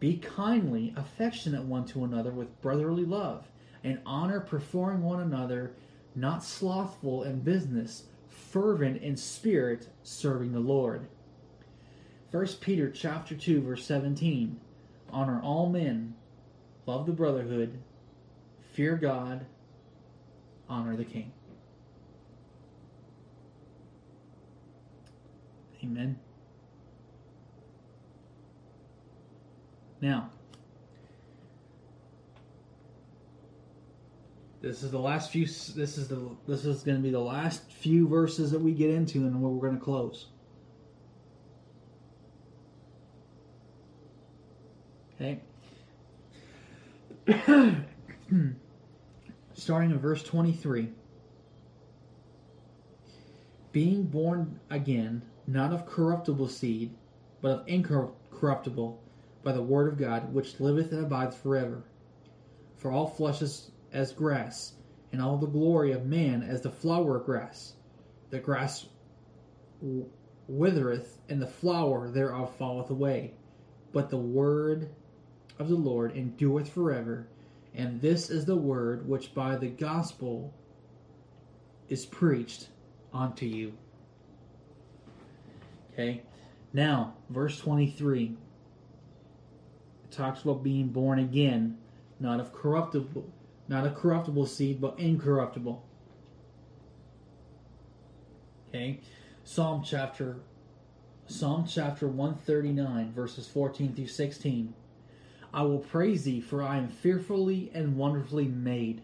[0.00, 3.46] Be kindly affectionate one to another with brotherly love,
[3.84, 5.74] and honor preferring one another,
[6.16, 11.06] not slothful in business, fervent in spirit, serving the Lord.
[12.32, 14.58] 1 Peter chapter 2, verse 17.
[15.12, 16.16] Honor all men,
[16.84, 17.78] love the brotherhood,
[18.72, 19.44] fear God,
[20.68, 21.32] honor the king.
[25.82, 26.18] Amen.
[30.00, 30.30] Now,
[34.60, 35.44] this is the last few.
[35.46, 36.30] This is the.
[36.46, 39.60] This is going to be the last few verses that we get into, and we're
[39.60, 40.26] going to close.
[45.20, 45.40] Okay.
[48.30, 48.50] Hmm.
[49.54, 50.88] Starting in verse 23.
[53.72, 56.94] Being born again, not of corruptible seed,
[57.40, 59.02] but of incorruptible
[59.42, 61.82] by the word of God, which liveth and abides forever.
[62.76, 64.74] For all flesh is as grass,
[65.10, 67.74] and all the glory of man as the flower of grass.
[68.30, 68.86] The grass
[70.46, 73.34] withereth, and the flower thereof falleth away.
[73.92, 74.88] But the word
[75.58, 77.26] of the Lord endureth forever.
[77.74, 80.52] And this is the word which by the gospel
[81.88, 82.68] is preached
[83.12, 83.72] unto you.
[85.92, 86.22] Okay,
[86.72, 88.36] now, verse 23
[90.10, 91.78] talks about being born again,
[92.18, 93.32] not of corruptible,
[93.68, 95.84] not a corruptible seed, but incorruptible.
[98.68, 99.00] Okay,
[99.44, 100.40] Psalm chapter,
[101.26, 104.74] Psalm chapter one thirty nine, verses fourteen through sixteen.
[105.52, 109.02] I will praise thee, for I am fearfully and wonderfully made.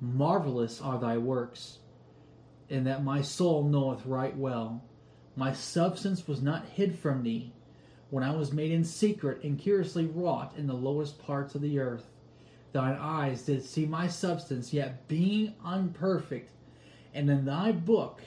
[0.00, 1.78] Marvelous are thy works,
[2.70, 4.84] and that my soul knoweth right well.
[5.36, 7.52] My substance was not hid from thee
[8.10, 11.80] when I was made in secret and curiously wrought in the lowest parts of the
[11.80, 12.06] earth.
[12.72, 16.50] Thine eyes did see my substance, yet being unperfect.
[17.12, 18.22] And in thy book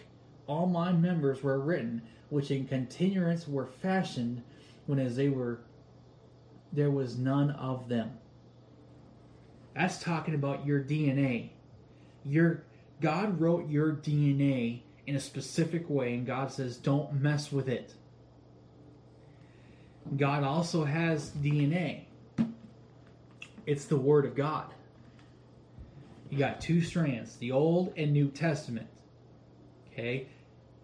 [0.48, 4.42] all my members were written, which in continuance were fashioned,
[4.86, 5.60] when as they were
[6.72, 8.18] there was none of them.
[9.76, 11.50] That's talking about your DNA.
[12.26, 12.64] Your
[13.02, 17.94] God wrote your DNA in a specific way, and God says, don't mess with it.
[20.16, 22.02] God also has DNA.
[23.66, 24.74] It's the Word of God.
[26.30, 28.88] You got two strands, the Old and New Testament.
[29.92, 30.28] Okay?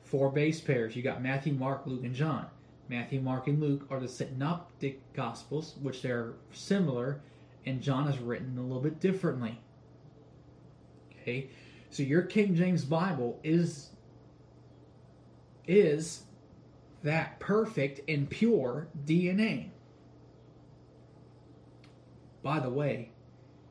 [0.03, 0.95] Four base pairs.
[0.95, 2.45] You got Matthew, Mark, Luke, and John.
[2.89, 7.21] Matthew, Mark, and Luke are the synoptic gospels, which they're similar,
[7.65, 9.59] and John is written a little bit differently.
[11.21, 11.49] Okay?
[11.89, 13.89] So your King James Bible is
[15.65, 16.23] is
[17.03, 19.69] that perfect and pure DNA.
[22.41, 23.11] By the way,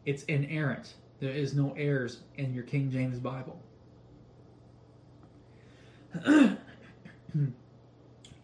[0.07, 0.95] it's inerrant.
[1.21, 3.61] There is no errors in your King James Bible.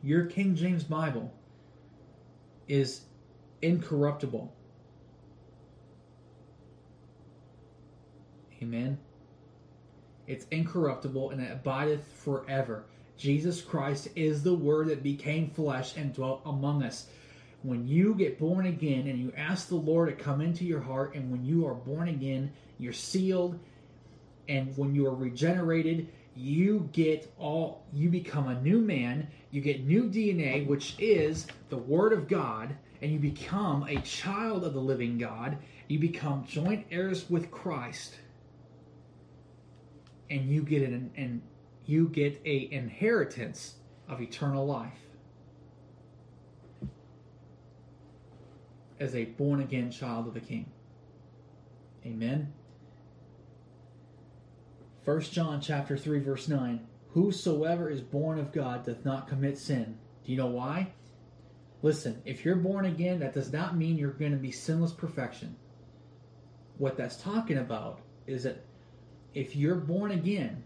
[0.02, 1.32] your King James Bible
[2.68, 3.02] is
[3.62, 4.54] incorruptible.
[8.62, 8.98] Amen.
[10.26, 12.84] It's incorruptible and it abideth forever.
[13.16, 17.08] Jesus Christ is the Word that became flesh and dwelt among us.
[17.62, 21.14] When you get born again and you ask the Lord to come into your heart,
[21.14, 23.58] and when you are born again, you're sealed,
[24.48, 26.08] and when you are regenerated,
[26.38, 31.76] you get all, you become a new man, you get new DNA, which is the
[31.76, 35.58] Word of God, and you become a child of the living God.
[35.88, 38.14] You become joint heirs with Christ,
[40.30, 41.42] and you get an, and
[41.86, 43.74] you get a inheritance
[44.08, 44.92] of eternal life.
[49.00, 50.70] As a born again child of the king.
[52.06, 52.52] Amen
[55.08, 59.96] 1 john chapter 3 verse 9 whosoever is born of god doth not commit sin
[60.22, 60.86] do you know why
[61.80, 65.56] listen if you're born again that does not mean you're going to be sinless perfection
[66.76, 68.62] what that's talking about is that
[69.32, 70.62] if you're born again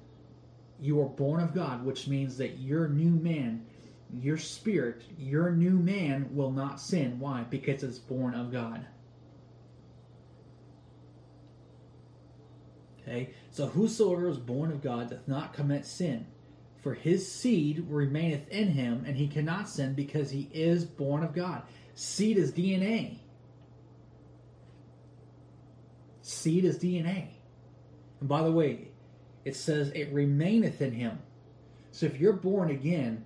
[0.82, 3.64] you are born of God, which means that your new man,
[4.12, 7.20] your spirit, your new man will not sin.
[7.20, 7.44] Why?
[7.44, 8.85] Because it's born of God.
[13.03, 13.31] Okay?
[13.51, 16.27] So whosoever is born of God doth not commit sin.
[16.79, 21.33] For his seed remaineth in him, and he cannot sin because he is born of
[21.33, 21.62] God.
[21.95, 23.19] Seed is DNA.
[26.23, 27.29] Seed is DNA.
[28.20, 28.89] And by the way,
[29.45, 31.20] it says it remaineth in him.
[31.91, 33.24] So if you're born again,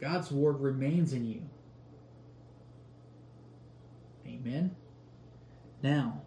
[0.00, 1.42] God's word remains in you.
[4.26, 4.74] Amen.
[5.82, 6.22] Now,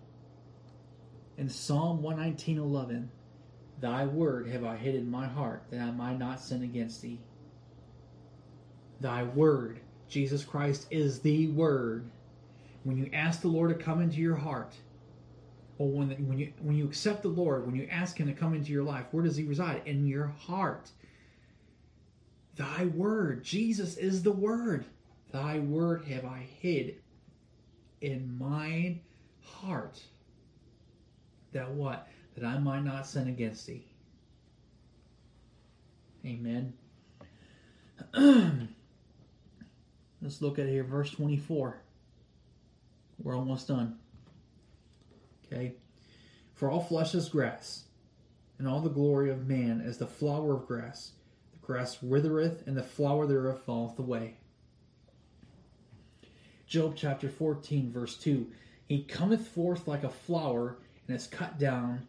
[1.37, 3.09] in Psalm 119:11,
[3.79, 7.19] Thy word have I hid in my heart that I might not sin against thee.
[9.01, 12.09] Thy word, Jesus Christ is the word.
[12.83, 14.75] When you ask the Lord to come into your heart,
[15.77, 18.53] or when when you when you accept the Lord, when you ask Him to come
[18.53, 19.81] into your life, where does He reside?
[19.85, 20.89] In your heart.
[22.55, 24.85] Thy word, Jesus is the word.
[25.31, 27.01] Thy word have I hid
[27.99, 29.01] in mine
[29.41, 30.01] heart.
[31.55, 32.09] That what?
[32.35, 33.85] That I might not sin against thee.
[36.25, 36.73] Amen.
[40.21, 41.77] Let's look at here, verse 24.
[43.23, 43.97] We're almost done.
[45.45, 45.75] Okay?
[46.55, 47.85] For all flesh is grass,
[48.59, 51.13] and all the glory of man as the flower of grass.
[51.53, 54.39] The grass withereth, and the flower thereof falleth away.
[56.67, 58.45] Job chapter 14, verse 2
[58.89, 62.07] He cometh forth like a flower, and is cut down.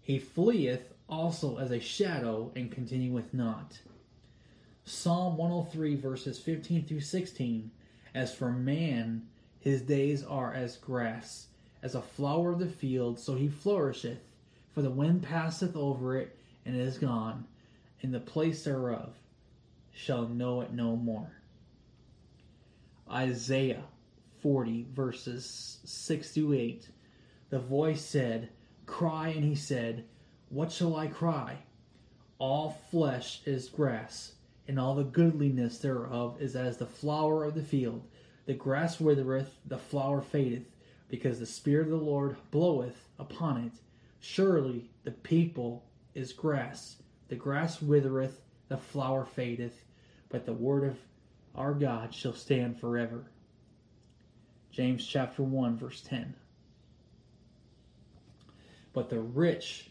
[0.00, 3.78] He fleeth also as a shadow, and continueth not.
[4.84, 7.70] Psalm 103, verses 15 through 16
[8.14, 9.28] As for man,
[9.60, 11.48] his days are as grass
[11.82, 14.20] as a flower of the field, so he flourisheth.
[14.72, 17.46] For the wind passeth over it, and it is gone,
[18.00, 19.14] and the place thereof
[19.92, 21.30] shall know it no more.
[23.10, 23.84] Isaiah
[24.40, 26.88] 40, verses 6 through 8.
[27.52, 28.48] The voice said,
[28.86, 30.06] Cry, and he said,
[30.48, 31.58] What shall I cry?
[32.38, 37.62] All flesh is grass, and all the goodliness thereof is as the flower of the
[37.62, 38.08] field.
[38.46, 40.64] The grass withereth, the flower fadeth
[41.10, 43.72] because the Spirit of the Lord bloweth upon it.
[44.18, 45.84] Surely the people
[46.14, 47.02] is grass.
[47.28, 49.84] The grass withereth, the flower fadeth,
[50.30, 50.96] but the word of
[51.54, 53.26] our God shall stand forever.
[54.70, 56.34] James chapter 1, verse 10.
[58.92, 59.90] But the rich,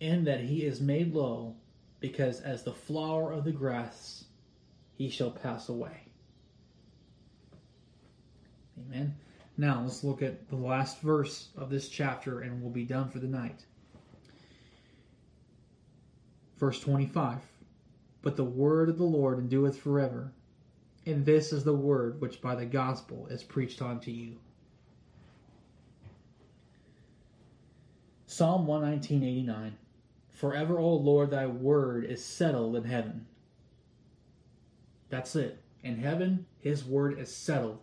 [0.00, 1.56] in that he is made low,
[2.00, 4.24] because as the flower of the grass,
[4.96, 6.08] he shall pass away.
[8.78, 9.14] Amen.
[9.56, 13.20] Now, let's look at the last verse of this chapter and we'll be done for
[13.20, 13.64] the night.
[16.58, 17.40] Verse 25
[18.22, 20.32] But the word of the Lord endureth forever,
[21.06, 24.36] and this is the word which by the gospel is preached unto you.
[28.34, 29.74] Psalm 119.89
[30.32, 33.26] Forever, O Lord, thy word is settled in heaven.
[35.08, 35.62] That's it.
[35.84, 37.78] In heaven, his word is settled.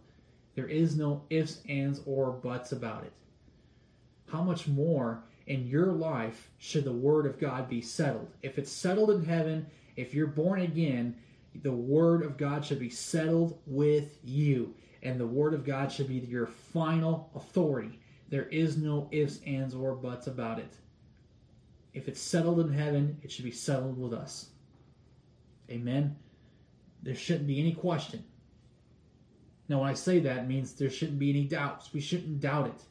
[0.56, 3.14] There is no ifs, ands, or buts about it.
[4.28, 8.28] How much more in your life should the Word of God be settled?
[8.42, 11.16] If it's settled in heaven, if you're born again,
[11.62, 14.76] the Word of God should be settled with you.
[15.02, 18.01] And the Word of God should be your final authority.
[18.32, 20.78] There is no ifs, ands, or buts about it.
[21.94, 24.48] If it's settled in heaven, it should be settled with us.
[25.70, 26.16] Amen.
[27.04, 28.24] There shouldn't be any question.
[29.68, 31.94] Now, when I say that, it means there shouldn't be any doubts.
[31.94, 32.84] We shouldn't doubt it.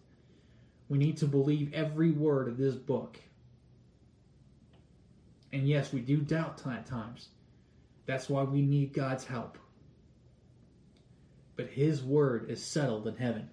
[0.90, 3.18] We need to believe every word of this book.
[5.52, 7.28] And yes, we do doubt at times.
[8.04, 9.56] That's why we need God's help.
[11.56, 13.48] But His word is settled in heaven.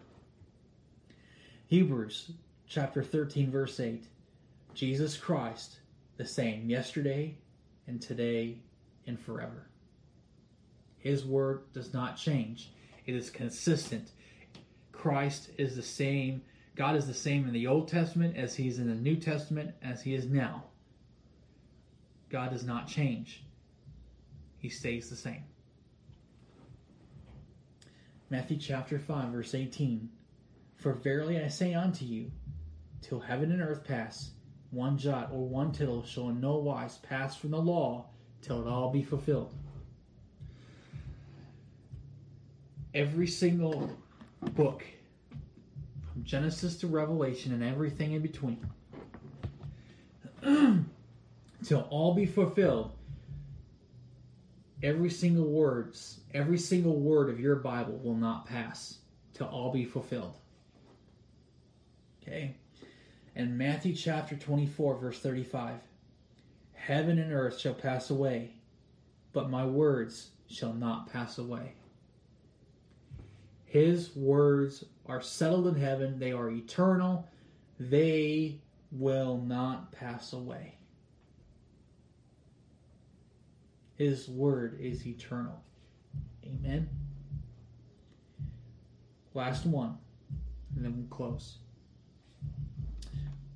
[1.68, 2.32] Hebrews
[2.66, 4.08] chapter 13, verse 8
[4.74, 5.80] Jesus Christ,
[6.16, 7.36] the same yesterday
[7.88, 8.60] and today
[9.06, 9.68] and forever.
[10.98, 12.72] His word does not change.
[13.06, 14.12] It is consistent.
[14.94, 16.42] Christ is the same.
[16.78, 19.76] God is the same in the Old Testament as he is in the New Testament
[19.82, 20.64] as he is now.
[22.30, 23.44] God does not change.
[24.60, 25.44] He stays the same.
[28.30, 30.10] Matthew chapter 5 verse 18
[30.78, 32.32] For verily I say unto you
[33.02, 34.32] till heaven and earth pass
[34.72, 38.06] one jot or one tittle shall in no wise pass from the law
[38.42, 39.54] till it all be fulfilled.
[42.98, 43.96] every single
[44.56, 44.84] book,
[46.12, 48.68] from Genesis to Revelation and everything in between,
[51.64, 52.92] till all be fulfilled,
[54.82, 58.98] every single words, every single word of your Bible will not pass
[59.36, 60.34] till all be fulfilled.
[62.28, 62.56] Okay?
[63.36, 65.80] And Matthew chapter 24, verse 35
[66.74, 68.54] Heaven and earth shall pass away,
[69.34, 71.74] but my words shall not pass away.
[73.66, 77.28] His words are settled in heaven, they are eternal,
[77.80, 80.76] they will not pass away.
[83.98, 85.62] His word is eternal.
[86.46, 86.90] Amen.
[89.34, 89.98] Last one,
[90.76, 91.58] and then we'll close.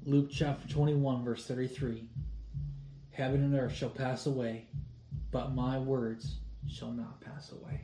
[0.06, 2.04] Luke chapter 21, verse 33
[3.12, 4.66] Heaven and earth shall pass away,
[5.30, 6.38] but my words
[6.68, 7.82] shall not pass away.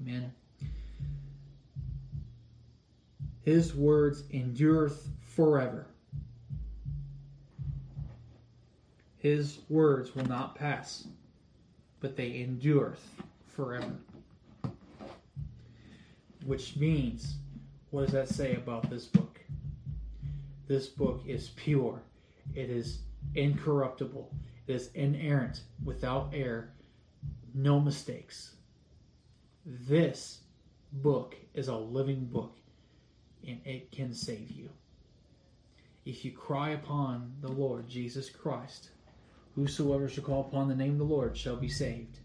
[0.00, 0.32] Amen.
[3.42, 5.86] His words endureth forever.
[9.18, 11.06] His words will not pass,
[12.00, 13.06] but they endureth
[13.54, 13.92] forever.
[16.46, 17.34] Which means,
[17.90, 19.39] what does that say about this book?
[20.70, 22.00] This book is pure,
[22.54, 23.00] it is
[23.34, 24.32] incorruptible,
[24.68, 26.70] it is inerrant, without error,
[27.52, 28.54] no mistakes.
[29.66, 30.42] This
[30.92, 32.56] book is a living book,
[33.44, 34.68] and it can save you.
[36.04, 38.90] If you cry upon the Lord Jesus Christ,
[39.56, 42.20] Whosoever shall call upon the name of the Lord shall be saved.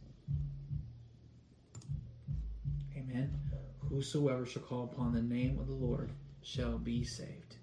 [2.96, 3.34] Amen.
[3.90, 6.12] Whosoever shall call upon the name of the Lord
[6.44, 7.56] shall be saved.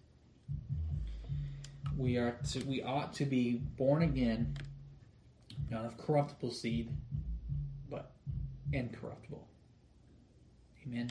[1.97, 4.56] We are to, we ought to be born again,
[5.70, 6.90] not of corruptible seed,
[7.90, 8.12] but
[8.73, 9.47] incorruptible.
[10.86, 11.10] Amen.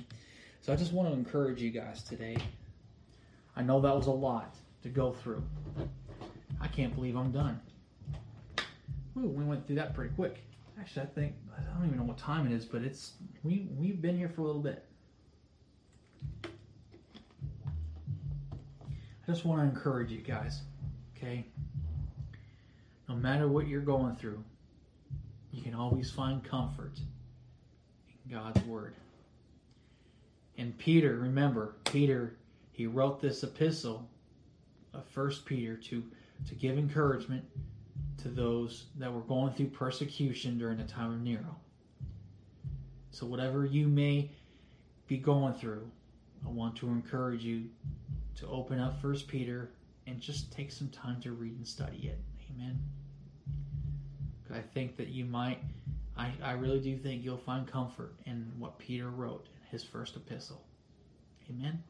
[0.62, 2.38] So I just want to encourage you guys today.
[3.56, 5.44] I know that was a lot to go through.
[6.60, 7.60] I can't believe I'm done.
[9.18, 10.44] Ooh, we went through that pretty quick.
[10.80, 13.14] Actually, I think I don't even know what time it is, but it's
[13.44, 14.86] we we've been here for a little bit.
[16.44, 16.48] I
[19.28, 20.62] just want to encourage you guys,
[21.22, 21.46] okay?
[23.08, 24.44] No matter what you're going through,
[25.52, 26.94] you can always find comfort
[28.26, 28.96] in God's word.
[30.58, 32.38] And Peter, remember, Peter,
[32.72, 34.08] he wrote this epistle
[34.94, 36.04] of First Peter to
[36.48, 37.46] to give encouragement
[38.18, 41.56] to those that were going through persecution during the time of Nero.
[43.12, 44.32] So, whatever you may
[45.08, 45.88] be going through,
[46.46, 47.66] I want to encourage you
[48.38, 49.70] to open up First Peter
[50.08, 52.20] and just take some time to read and study it.
[52.54, 52.80] Amen.
[54.54, 55.60] I think that you might,
[56.18, 60.16] I, I really do think you'll find comfort in what Peter wrote in his first
[60.16, 60.62] epistle.
[61.50, 61.82] Amen.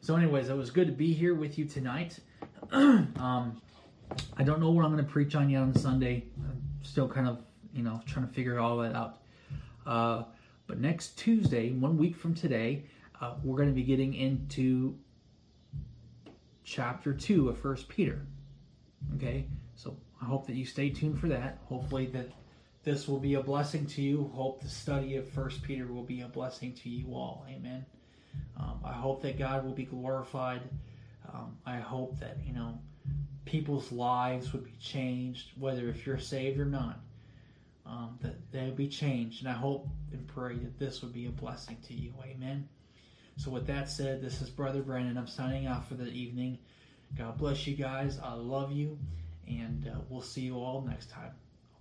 [0.00, 2.18] So, anyways, it was good to be here with you tonight.
[2.72, 3.60] um,
[4.36, 6.24] I don't know what I'm going to preach on yet on Sunday.
[6.44, 7.38] I'm still kind of,
[7.72, 9.18] you know, trying to figure all that out.
[9.86, 10.24] Uh,
[10.66, 12.84] but next Tuesday, one week from today,
[13.20, 14.96] uh, we're going to be getting into
[16.64, 18.26] chapter 2 of First Peter.
[19.16, 19.46] Okay?
[19.74, 21.58] So I hope that you stay tuned for that.
[21.64, 22.28] Hopefully that
[22.84, 24.30] this will be a blessing to you.
[24.34, 27.46] Hope the study of First Peter will be a blessing to you all.
[27.48, 27.84] Amen.
[28.58, 30.62] Um, I hope that God will be glorified.
[31.32, 32.78] Um, I hope that, you know,
[33.44, 37.00] people's lives would be changed, whether if you're saved or not,
[37.86, 39.42] um, that they would be changed.
[39.42, 42.12] And I hope and pray that this would be a blessing to you.
[42.24, 42.68] Amen.
[43.36, 45.16] So, with that said, this is Brother Brandon.
[45.16, 46.58] I'm signing off for the evening.
[47.16, 48.18] God bless you guys.
[48.22, 48.98] I love you.
[49.46, 51.32] And uh, we'll see you all next time.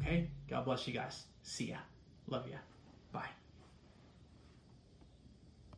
[0.02, 0.30] Okay?
[0.50, 1.24] God bless you guys.
[1.44, 1.78] See ya.
[2.28, 2.58] Love ya.
[3.12, 3.30] Bye.